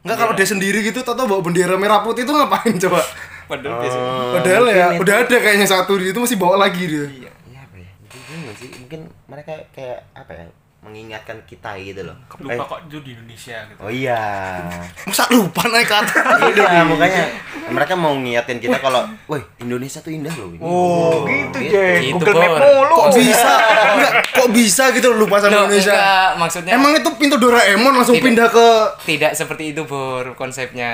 Enggak 0.00 0.16
kalau 0.16 0.32
dia 0.32 0.44
sendiri 0.44 0.80
gitu 0.80 1.02
atau 1.02 1.12
bawa 1.20 1.40
bendera 1.40 1.76
merah 1.76 2.00
putih 2.00 2.24
itu 2.24 2.32
ngapain 2.32 2.72
coba? 2.78 3.04
padahal 3.46 3.76
biasanya 3.78 4.06
Oh, 4.06 4.32
Padahal 4.32 4.64
ya 4.66 4.86
itu- 4.88 5.00
udah 5.02 5.14
ada 5.18 5.36
kayaknya 5.36 5.66
satu 5.66 5.92
di 5.94 6.04
itu 6.08 6.18
masih 6.18 6.36
bawa 6.36 6.56
lagi 6.56 6.82
dia. 6.82 7.04
Iya 7.04 7.30
apa 7.58 7.76
ya? 7.76 7.90
Mungkin. 8.00 8.68
Mungkin 8.80 9.00
mereka 9.26 9.52
kayak 9.70 10.06
apa 10.14 10.32
ya? 10.32 10.44
Mengingatkan 10.80 11.36
kita 11.44 11.76
gitu 11.76 12.02
loh. 12.02 12.16
Lupa 12.38 12.56
Eh, 12.56 12.66
kok 12.66 12.80
itu 12.86 12.98
di 13.00 13.10
Indonesia 13.12 13.56
gitu. 13.64 13.78
Oh 13.78 13.92
iya. 13.92 14.16
Masa 15.08 15.28
lupa 15.28 15.68
naik 15.68 15.84
ke 15.84 15.92
atas? 15.94 16.24
iya, 16.56 16.80
makanya 16.82 17.24
mereka 17.68 17.92
mau 17.92 18.16
ngingatin 18.16 18.56
kita 18.58 18.80
kalau, 18.80 19.04
"Woi, 19.26 19.44
Indonesia 19.58 20.00
tuh 20.00 20.08
indah 20.08 20.32
loh." 20.32 20.48
Oh, 20.58 21.28
gitu, 21.28 21.58
Jeng. 21.62 22.00
Gitu, 22.02 22.16
Google 22.16 22.32
Map 22.34 22.52
mulu. 22.58 22.96
Kok 22.96 23.08
bisa? 23.12 23.52
Enggak, 23.92 24.12
kok 24.24 24.48
bisa 24.50 24.84
gitu 24.90 25.08
lupa 25.12 25.36
sama 25.36 25.52
Loh, 25.52 25.60
Indonesia? 25.66 25.92
enggak, 25.92 26.30
maksudnya 26.38 26.72
Emang 26.72 26.92
itu 26.94 27.10
pintu 27.14 27.36
Doraemon 27.36 27.92
langsung 27.92 28.16
Tidak. 28.16 28.24
pindah 28.24 28.48
ke 28.48 28.68
tidak 29.04 29.32
seperti 29.34 29.72
itu 29.72 29.82
bor 29.82 30.32
konsepnya 30.32 30.90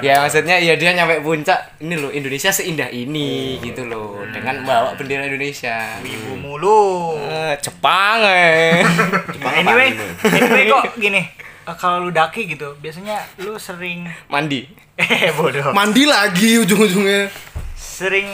ya 0.00 0.20
maksudnya 0.20 0.56
ya 0.56 0.74
dia 0.74 0.90
nyampe 0.92 1.20
puncak 1.20 1.78
ini 1.78 1.94
loh 1.94 2.08
Indonesia 2.08 2.48
seindah 2.48 2.88
ini 2.88 3.60
gitu 3.60 3.84
loh 3.84 4.24
dengan 4.26 4.62
bawa 4.62 4.92
bendera 4.94 5.24
Indonesia 5.24 6.00
Ibu 6.00 6.32
mulu. 6.36 7.14
Eh, 7.20 7.54
Jepang 7.60 8.24
eh 8.24 8.82
Jepang 9.28 9.54
Anyway, 9.56 9.88
anyway 10.24 10.64
kok 10.66 10.84
gini. 10.96 11.22
eh, 11.62 11.76
Kalau 11.76 12.00
lu 12.00 12.10
daki 12.10 12.46
gitu, 12.48 12.74
biasanya 12.76 13.16
lu 13.38 13.56
sering 13.56 14.06
mandi 14.26 14.64
eh 14.94 15.30
bodoh. 15.30 15.70
mandi 15.70 16.04
lagi 16.04 16.56
ujung-ujungnya. 16.58 17.28
Sering 17.74 18.28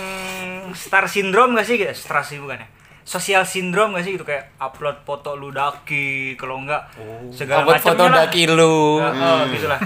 star 0.72 1.06
syndrome 1.06 1.54
gak 1.54 1.64
sih? 1.64 1.76
Gitu? 1.76 1.90
Star 1.92 2.20
sih 2.20 2.36
bukan 2.36 2.58
ya? 2.58 2.68
Sosial 3.02 3.42
syndrome 3.42 3.94
gak 3.94 4.04
sih 4.04 4.12
gitu 4.12 4.22
kayak 4.22 4.54
upload 4.56 5.02
foto 5.02 5.32
lu 5.32 5.50
daki 5.50 6.34
kalau 6.34 6.58
enggak 6.58 6.86
segala 7.30 7.62
upload 7.64 7.82
foto 7.82 8.04
lah. 8.04 8.16
daki 8.22 8.42
lu 8.46 8.98
Eh, 8.98 9.10
eh, 9.10 9.40
gitu 9.52 9.66
lah. 9.66 9.80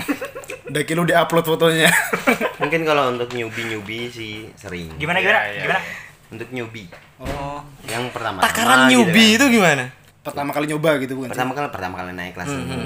Daki 0.67 0.93
lu 0.93 1.03
diupload 1.03 1.45
fotonya. 1.47 1.89
Mungkin 2.61 2.83
kalau 2.83 3.09
untuk 3.11 3.31
newbie-newbie 3.31 4.09
sih 4.09 4.33
sering. 4.53 4.91
Gimana 4.97 5.19
gimana? 5.19 5.41
Iya, 5.45 5.51
iya. 5.51 5.63
Gimana? 5.63 5.81
Untuk 6.29 6.49
newbie. 6.51 6.89
Oh. 7.17 7.63
Yang 7.87 8.11
pertama 8.11 8.43
takaran 8.43 8.91
newbie 8.91 9.39
itu 9.39 9.47
gimana 9.49 9.89
Pertama 10.27 10.51
kali 10.51 10.67
nyoba 10.67 10.91
gitu 10.99 11.13
bukan? 11.15 11.29
sih? 11.29 11.33
Pertama 11.33 11.53
kali 11.53 11.69
pertama 11.71 11.95
kali 11.97 12.11
naik 12.13 12.33
kelas 12.35 12.51
ini 12.51 12.79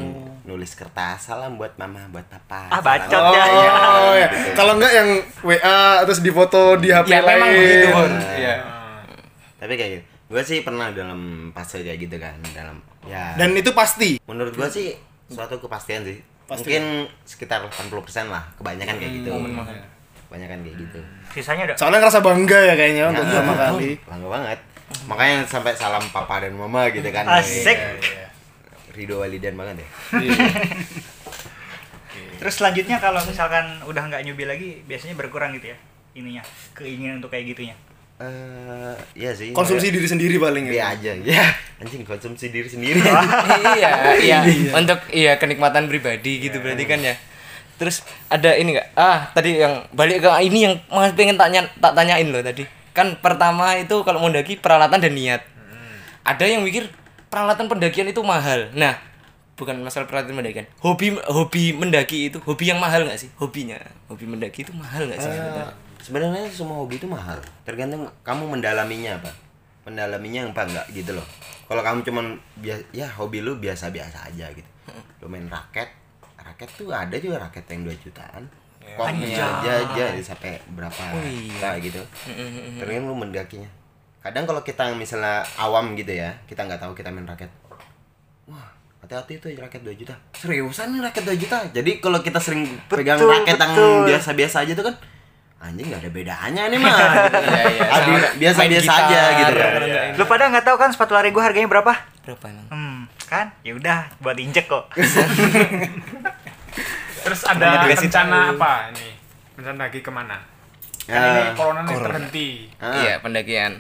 nulis 0.42 0.72
kertas 0.74 1.18
salam 1.24 1.54
buat 1.54 1.72
mama 1.76 2.04
buat 2.08 2.26
papa. 2.26 2.68
Ah, 2.68 2.80
bacot 2.80 3.22
ya. 3.32 3.42
ayah." 3.42 3.74
Oh 4.04 4.14
ya. 4.22 4.28
Gitu. 4.28 4.52
Kalau 4.52 4.72
enggak 4.76 4.92
yang 4.92 5.08
WA 5.40 5.80
terus 6.04 6.20
difoto 6.20 6.76
di 6.76 6.90
HP 6.90 7.06
ya 7.08 7.20
memang 7.20 7.48
begitu 7.48 7.86
Nah. 7.90 8.34
ya 8.36 8.54
Tapi 9.56 9.72
kayak 9.74 9.90
gitu. 9.92 10.04
Gue 10.30 10.42
sih 10.46 10.62
pernah 10.62 10.94
dalam 10.94 11.50
fase 11.50 11.82
kayak 11.82 11.98
gitu 12.00 12.16
kan, 12.16 12.38
dalam 12.54 12.78
ya. 13.02 13.34
Dan 13.34 13.50
itu 13.52 13.74
pasti. 13.74 14.22
menurut 14.24 14.54
gua 14.54 14.70
sih 14.70 14.94
suatu 15.26 15.58
kepastian 15.58 16.06
sih. 16.06 16.22
Pasti. 16.46 16.66
Mungkin 16.66 16.84
sekitar 17.22 17.66
80% 17.66 17.90
lah, 18.26 18.46
kebanyakan 18.54 18.94
kayak 18.94 19.12
gitu. 19.20 19.30
Kebanyakan 20.26 20.58
kayak 20.62 20.76
gitu. 20.78 21.00
Sisanya 21.34 21.62
udah 21.66 21.76
Soalnya 21.76 21.98
ngerasa 21.98 22.20
bangga 22.22 22.58
ya 22.62 22.74
kayaknya 22.74 23.02
untuk 23.10 23.22
Nah, 23.22 23.30
pertama 23.34 23.52
kali. 23.58 23.90
Bangga 24.06 24.28
banget. 24.30 24.58
Makanya 25.06 25.46
sampai 25.46 25.74
salam 25.74 26.02
papa 26.10 26.42
dan 26.42 26.54
mama 26.54 26.90
gitu 26.90 27.06
kan. 27.10 27.26
Asik. 27.26 27.76
Iya. 27.76 28.26
Ridho 28.90 29.22
walidan 29.22 29.54
banget 29.54 29.82
ya. 29.82 29.88
Terus 32.40 32.54
selanjutnya 32.56 32.96
kalau 32.98 33.20
misalkan 33.22 33.84
udah 33.84 34.02
nggak 34.08 34.24
newbie 34.24 34.48
lagi, 34.48 34.80
biasanya 34.84 35.14
berkurang 35.14 35.52
gitu 35.54 35.72
ya 35.72 35.78
ininya 36.10 36.42
keinginan 36.74 37.22
untuk 37.22 37.30
kayak 37.30 37.54
gitunya. 37.54 37.76
Eh, 38.20 38.94
iya 39.16 39.30
sih. 39.32 39.54
Konsumsi 39.54 39.88
diri 39.88 40.04
sendiri 40.04 40.36
paling 40.36 40.68
Iya 40.68 40.74
ya. 40.74 40.86
aja. 40.92 41.10
Ya, 41.22 41.44
anjing 41.80 42.02
konsumsi 42.04 42.50
diri 42.50 42.66
sendiri. 42.68 42.98
iya 43.78 43.90
iya 44.26 44.38
untuk 44.74 45.00
iya 45.08 45.32
kenikmatan 45.38 45.86
pribadi 45.86 46.42
gitu 46.44 46.60
berarti 46.60 46.84
kan 46.84 47.00
ya 47.00 47.14
terus 47.80 48.04
ada 48.28 48.52
ini 48.60 48.76
nggak 48.76 48.92
ah 48.92 49.32
tadi 49.32 49.56
yang 49.56 49.80
balik 49.96 50.20
ke 50.20 50.28
ini 50.44 50.68
yang 50.68 50.76
pengen 51.16 51.40
tanya 51.40 51.64
tak 51.80 51.96
tanyain 51.96 52.28
loh 52.28 52.44
tadi 52.44 52.60
kan 52.96 53.18
pertama 53.18 53.76
itu 53.78 54.02
kalau 54.02 54.22
mendaki 54.22 54.58
peralatan 54.58 55.00
dan 55.00 55.14
niat 55.14 55.42
ada 56.26 56.44
yang 56.44 56.64
mikir 56.64 56.90
peralatan 57.30 57.70
pendakian 57.70 58.10
itu 58.10 58.20
mahal 58.20 58.70
nah 58.74 58.98
bukan 59.54 59.76
masalah 59.80 60.08
peralatan 60.08 60.34
pendakian 60.36 60.66
hobi 60.80 61.14
hobi 61.28 61.76
mendaki 61.76 62.32
itu 62.32 62.38
hobi 62.42 62.72
yang 62.72 62.80
mahal 62.80 63.04
nggak 63.04 63.18
sih 63.20 63.30
hobinya 63.36 63.76
hobi 64.10 64.24
mendaki 64.24 64.64
itu 64.66 64.72
mahal 64.74 65.06
nggak 65.06 65.20
sih 65.20 65.30
sebenarnya? 65.30 65.90
Sebenarnya 66.00 66.48
semua 66.48 66.80
hobi 66.80 66.96
itu 66.96 67.04
mahal. 67.04 67.36
Tergantung 67.68 68.08
kamu 68.24 68.56
mendalaminya 68.56 69.20
apa. 69.20 69.30
Mendalaminya 69.84 70.48
apa 70.48 70.64
enggak 70.64 70.86
gitu 70.96 71.12
loh. 71.12 71.26
Kalau 71.68 71.84
kamu 71.84 72.00
cuman 72.08 72.26
biasa 72.56 72.82
ya 72.96 73.06
hobi 73.20 73.44
lu 73.44 73.60
biasa-biasa 73.60 74.32
aja 74.32 74.48
gitu. 74.56 74.70
Lu 75.20 75.28
main 75.28 75.44
raket, 75.46 75.92
raket 76.40 76.68
tuh 76.72 76.88
ada 76.90 77.12
juga 77.20 77.44
raket 77.44 77.68
yang 77.68 77.84
2 77.84 78.00
jutaan. 78.00 78.48
Koknya 78.92 79.38
aja 79.60 79.72
aja 79.84 80.04
sampai 80.20 80.58
berapa 80.68 81.02
Oh 81.10 81.22
iya. 81.22 81.76
gitu. 81.78 82.02
Tergantung 82.76 83.08
lu 83.08 83.16
mendakinya. 83.16 83.68
Kadang 84.18 84.44
kalau 84.44 84.60
kita 84.60 84.92
misalnya 84.92 85.40
awam 85.56 85.92
gitu 85.94 86.12
ya, 86.12 86.36
kita 86.44 86.62
nggak 86.62 86.78
tahu 86.78 86.92
kita 86.92 87.08
main 87.08 87.24
raket. 87.24 87.48
Wah, 88.44 88.68
hati-hati 89.00 89.38
tuh 89.38 89.48
raket 89.54 89.80
2 89.80 89.94
juta. 89.94 90.12
Seriusan 90.34 90.92
nih 90.92 91.00
raket 91.00 91.24
2 91.24 91.36
juta. 91.36 91.56
Jadi 91.66 91.98
kalau 91.98 92.18
kita 92.18 92.36
sering 92.36 92.68
pegang 92.86 93.16
Betul, 93.16 93.32
raket 93.34 93.56
yang 93.56 93.72
betul. 93.72 93.96
biasa-biasa 94.06 94.56
aja 94.60 94.74
tuh 94.74 94.84
kan 94.84 94.96
anjing 95.60 95.86
nggak 95.86 96.00
ada 96.00 96.10
bedanya 96.10 96.62
nih 96.66 96.78
mah 96.78 96.88
gitu. 96.88 97.36
Iya, 97.52 97.62
iya, 97.68 97.84
Ah, 97.86 97.98
sama 97.98 98.16
bi- 98.18 98.32
biasa 98.38 98.56
main 98.58 98.70
biasa 98.70 98.84
gitar. 98.86 99.00
aja 99.02 99.20
gitu 99.30 99.52
kan 99.52 99.72
Iya. 99.82 100.02
Lu 100.16 100.24
pada 100.26 100.44
nggak 100.48 100.64
tahu 100.64 100.76
kan 100.76 100.88
sepatu 100.88 101.12
lari 101.12 101.28
gua 101.30 101.42
harganya 101.42 101.68
berapa? 101.68 101.92
Berapa 102.20 102.44
emang? 102.46 102.66
Hmm, 102.68 102.98
kan? 103.22 103.46
Ya 103.60 103.72
udah 103.72 103.98
buat 104.18 104.36
injek 104.36 104.66
kok. 104.66 104.88
Terus 107.20 107.40
ada 107.44 107.84
rencana 107.84 108.56
apa 108.56 108.72
ini? 108.92 109.08
Rencana 109.60 109.78
lagi 109.88 110.00
ke 110.00 110.10
mana? 110.12 110.38
Kan 111.04 111.16
Ya. 111.16 111.26
ini 111.26 111.42
corona 111.58 111.80
nih 111.82 111.96
terhenti. 111.96 112.48
Ah. 112.78 113.02
Iya, 113.02 113.14
pendakian. 113.18 113.72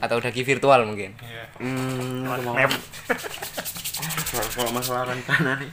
Atau 0.00 0.18
daki 0.18 0.42
virtual 0.42 0.82
mungkin. 0.88 1.12
Iya. 1.20 1.44
Hmm, 1.60 2.24
kalau 4.56 4.70
masalah 4.72 5.12
rencana 5.12 5.60
nih 5.60 5.68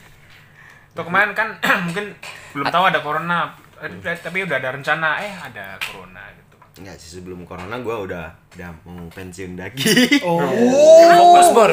Tuh 0.92 1.06
kemarin 1.06 1.30
kan 1.30 1.54
mungkin 1.86 2.10
belum 2.52 2.66
tahu 2.74 2.84
ada 2.90 2.98
corona, 2.98 3.54
eh, 3.78 4.18
tapi 4.18 4.42
udah 4.42 4.58
ada 4.58 4.74
rencana, 4.74 5.22
eh 5.22 5.30
ada 5.30 5.78
corona 5.78 6.26
gitu. 6.34 6.56
Enggak 6.82 6.98
sih 6.98 7.22
sebelum 7.22 7.46
corona 7.46 7.78
gue 7.78 7.94
udah 7.94 8.26
udah 8.58 8.70
mau 8.82 9.06
pensiun 9.14 9.54
daki. 9.54 10.18
Fokus, 10.18 11.48
Bor. 11.54 11.70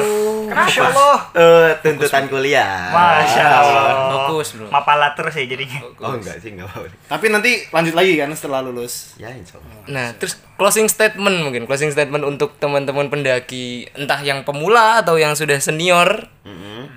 Masya 0.56 0.80
Allah. 0.88 1.16
Eh, 1.36 1.70
tuntutan 1.84 2.24
kuliah. 2.32 2.88
Masya 2.90 3.44
Allah. 3.44 3.84
Fokus, 4.08 4.56
Bro. 4.56 4.72
Mapala 4.72 5.12
terus 5.12 5.36
ya 5.36 5.44
jadinya. 5.44 5.80
Oh 6.00 6.16
enggak 6.16 6.40
sih 6.40 6.56
enggak 6.56 6.72
apa-apa. 6.72 6.88
Tapi 7.12 7.26
nanti 7.28 7.52
lanjut 7.68 7.94
lagi 7.94 8.12
kan 8.16 8.32
setelah 8.32 8.60
lulus. 8.64 9.14
Ya 9.20 9.28
insya 9.36 9.60
Allah. 9.60 9.84
Nah, 9.86 10.06
terus 10.16 10.40
closing 10.56 10.88
statement 10.88 11.44
mungkin, 11.44 11.68
closing 11.68 11.92
statement 11.92 12.24
untuk 12.24 12.56
teman-teman 12.56 13.12
pendaki 13.12 13.86
entah 13.92 14.24
yang 14.24 14.42
pemula 14.48 15.04
atau 15.04 15.20
yang 15.20 15.36
sudah 15.36 15.60
senior 15.60 16.32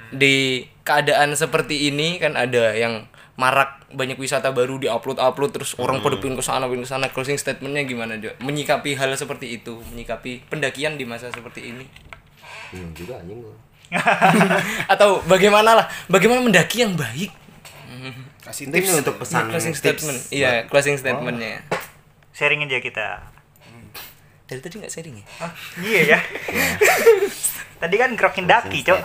di 0.09 0.65
keadaan 0.81 1.37
seperti 1.37 1.93
ini 1.93 2.17
kan 2.17 2.33
ada 2.33 2.73
yang 2.73 3.05
marak 3.39 3.79
banyak 3.93 4.19
wisata 4.19 4.51
baru 4.51 4.81
di 4.81 4.91
upload 4.91 5.15
upload 5.15 5.55
terus 5.55 5.71
orang 5.79 6.03
pada 6.03 6.19
ke 6.19 6.43
sana 6.43 6.67
ke 6.67 6.75
sana 6.83 7.07
closing 7.07 7.39
statementnya 7.39 7.87
gimana 7.87 8.19
Jo? 8.19 8.35
menyikapi 8.43 8.99
hal 8.99 9.15
seperti 9.15 9.61
itu 9.61 9.79
menyikapi 9.93 10.49
pendakian 10.51 10.99
di 10.99 11.07
masa 11.07 11.31
seperti 11.31 11.71
ini 11.71 11.87
Bingung 12.69 12.93
juga 12.93 13.17
anjing 13.17 13.39
gue. 13.39 13.55
atau 14.93 15.17
bagaimana 15.25 15.73
lah 15.73 15.85
bagaimana 16.05 16.39
mendaki 16.39 16.83
yang 16.83 16.93
baik 16.93 17.33
Kasih 18.39 18.69
Ini 18.69 18.79
tips. 18.79 19.01
untuk 19.01 19.15
pesan 19.17 19.49
closing 19.49 19.73
tips 19.73 19.81
statement 19.99 20.19
iya 20.29 20.63
closing 20.65 20.93
statementnya 20.93 21.65
Sharing 22.31 22.63
aja 22.63 22.77
kita. 22.79 23.07
dari 24.45 24.59
tadi 24.59 24.77
nggak 24.77 24.89
sharing 24.89 25.13
ya 25.13 25.25
Oh, 25.39 25.51
iya 25.79 26.01
ya. 26.07 26.19
Tadi 27.81 27.95
kan 27.95 28.11
gerokin 28.11 28.43
daki, 28.43 28.81
Cok. 28.81 29.01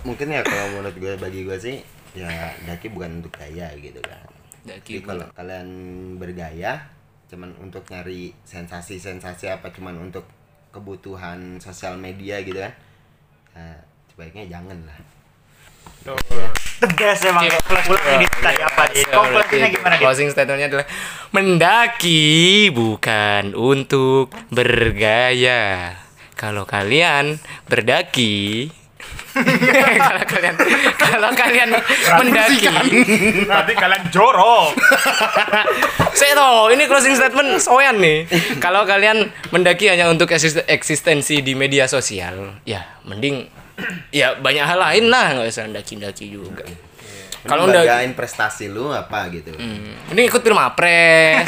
Mungkin 0.00 0.26
ya 0.28 0.40
kalau 0.42 0.66
menurut 0.74 0.94
gue 0.94 1.12
bagi 1.16 1.42
gue 1.42 1.54
sih 1.54 1.76
ya 2.12 2.28
daki 2.64 2.88
bukan 2.88 3.18
untuk 3.18 3.32
gaya 3.32 3.68
gitu 3.74 3.98
kan. 4.00 4.26
daki 4.64 4.98
Jadi 4.98 5.02
kalau 5.02 5.26
kalian 5.32 5.68
bergaya 6.16 6.84
cuman 7.28 7.52
untuk 7.58 7.84
nyari 7.86 8.32
sensasi-sensasi 8.42 9.48
apa 9.50 9.68
cuman 9.68 10.00
untuk 10.00 10.24
kebutuhan 10.70 11.58
sosial 11.58 11.96
media 11.96 12.40
gitu 12.44 12.60
kan. 12.60 12.72
Nah, 13.56 13.78
sebaiknya 14.12 14.44
jangan 14.46 14.78
lah. 14.86 14.98
Tuh. 16.04 16.18
Tegas 16.78 17.26
emang. 17.26 17.50
Ulang 17.90 18.06
ini 18.14 18.26
tadi 18.38 18.62
apa 18.62 18.82
Iya, 18.94 19.02
dia? 19.02 19.14
Konklusinya 19.18 19.68
gimana? 19.74 19.94
Closing 19.98 20.28
statementnya 20.30 20.68
adalah 20.70 20.86
mendaki 21.34 22.70
bukan 22.70 23.58
untuk 23.58 24.30
bergaya. 24.54 25.94
Kalau 26.38 26.62
kalian 26.62 27.42
berdaki 27.66 28.70
kalau 29.98 30.24
kalian 30.24 30.54
kalau 30.96 31.30
kalian 31.32 31.68
mendaki 32.16 32.66
Nanti 33.44 33.72
kalian 33.74 34.02
jorok. 34.08 34.74
saya 36.10 36.32
tahu 36.34 36.72
ini 36.72 36.84
closing 36.84 37.14
statement 37.14 37.58
soyan 37.58 37.96
nih 37.96 38.26
kalau 38.58 38.82
kalian 38.84 39.30
mendaki 39.48 39.86
hanya 39.86 40.06
untuk 40.06 40.28
eksis- 40.28 40.64
eksistensi 40.64 41.40
di 41.40 41.52
media 41.52 41.86
sosial 41.86 42.58
ya 42.62 42.82
mending 43.02 43.46
ya 44.10 44.34
banyak 44.34 44.64
hal 44.64 44.78
lain 44.80 45.04
lah 45.06 45.32
nggak 45.32 45.48
usah 45.48 45.66
daki-daki 45.68 46.28
juga 46.28 46.66
Kalau 47.38 47.64
Kalau 47.64 47.70
udah- 47.70 47.86
banggain 47.86 48.12
prestasi 48.12 48.66
lu 48.66 48.90
apa 48.90 49.30
gitu. 49.30 49.54
Hmm, 49.54 49.94
Ini 50.10 50.26
ikut 50.26 50.42
Pilmapres. 50.42 51.46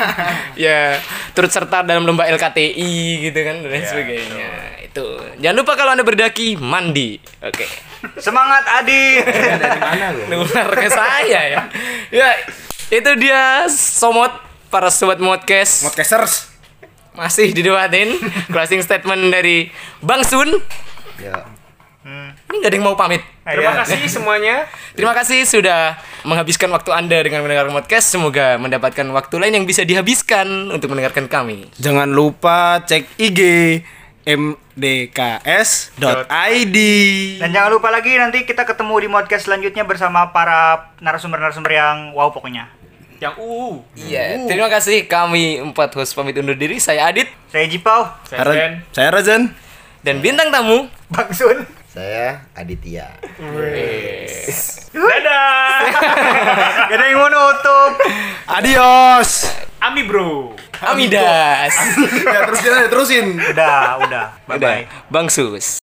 ya, 0.56 1.02
turut 1.34 1.50
serta 1.50 1.82
dalam 1.82 2.06
lomba 2.06 2.30
LKTI 2.30 2.94
gitu 3.20 3.34
kan 3.36 3.58
dan 3.58 3.68
lain 3.68 3.84
sebagainya. 3.84 4.48
Itu. 4.96 5.20
Jangan 5.44 5.56
lupa 5.60 5.76
kalau 5.76 5.92
Anda 5.92 6.00
berdaki 6.08 6.56
mandi. 6.56 7.20
Oke. 7.44 7.68
Semangat 8.16 8.64
Adi. 8.80 9.20
Dari 9.60 9.76
mana 9.76 10.08
lu? 10.16 10.24
Nular 10.32 10.72
ke 10.72 10.88
saya 10.88 11.40
ya. 11.52 11.60
Ya, 12.08 12.32
itu 12.88 13.10
dia 13.20 13.68
somot 13.68 14.32
para 14.72 14.88
sobat 14.88 15.20
modcast 15.20 15.84
Podcasters. 15.84 16.48
masih 17.12 17.52
didewatin 17.52 18.16
closing 18.48 18.80
statement 18.80 19.36
dari 19.36 19.68
Bang 20.00 20.24
Sun. 20.24 20.64
Ya. 21.20 21.44
Ini 22.48 22.56
gak 22.64 22.72
ada 22.72 22.76
yang 22.80 22.86
mau 22.88 22.96
pamit. 22.96 23.20
Terima 23.44 23.76
Ayo. 23.76 23.84
kasih 23.84 24.00
semuanya. 24.08 24.64
Terima 24.96 25.12
kasih 25.12 25.44
sudah 25.44 26.00
menghabiskan 26.24 26.72
waktu 26.72 26.88
Anda 26.96 27.20
dengan 27.20 27.44
mendengar 27.44 27.68
podcast. 27.68 28.16
Semoga 28.16 28.56
mendapatkan 28.56 29.04
waktu 29.12 29.34
lain 29.44 29.60
yang 29.60 29.66
bisa 29.68 29.84
dihabiskan 29.84 30.72
untuk 30.72 30.88
mendengarkan 30.88 31.28
kami. 31.28 31.68
Jangan 31.76 32.08
lupa 32.08 32.80
cek 32.80 33.20
IG 33.20 33.40
mdks.id. 34.26 35.94
Dan 37.38 37.48
jangan 37.54 37.70
lupa 37.70 37.94
lagi 37.94 38.18
nanti 38.18 38.42
kita 38.42 38.66
ketemu 38.66 39.06
di 39.06 39.08
podcast 39.08 39.46
selanjutnya 39.46 39.86
bersama 39.86 40.34
para 40.34 40.90
narasumber-narasumber 40.98 41.70
yang 41.70 42.10
wow 42.10 42.34
pokoknya. 42.34 42.66
Yang 43.22 43.38
uh, 43.38 43.80
Iya, 43.94 44.44
terima 44.44 44.66
kasih 44.68 45.06
kami 45.06 45.62
empat 45.62 45.94
host 45.94 46.12
pamit 46.12 46.36
undur 46.36 46.58
diri. 46.58 46.82
Saya 46.82 47.06
Adit 47.08 47.30
Saya 47.48 47.64
Jipau, 47.70 48.10
saya 48.26 48.44
Ben. 48.44 48.82
Saya 48.92 49.08
Razan. 49.14 49.54
dan 50.02 50.18
bintang 50.20 50.50
tamu. 50.50 50.90
Bang 51.06 51.30
Sun. 51.30 51.85
Saya 51.96 52.44
Aditya. 52.52 53.08
Dadah. 54.92 55.80
Gak 56.92 56.96
ada 57.00 57.04
yang 57.08 57.24
mau 57.24 57.32
nutup. 57.32 58.04
Adios. 58.44 59.48
Ami 59.80 60.04
bro. 60.04 60.52
Amidas. 60.76 61.72
ya 62.20 62.44
terusin 62.44 62.68
aja, 62.76 62.88
terusin. 62.92 63.26
Udah, 63.40 63.96
udah. 64.04 64.26
Bye-bye. 64.44 64.84
Udah, 64.84 65.08
Bang 65.08 65.32
Sus. 65.32 65.80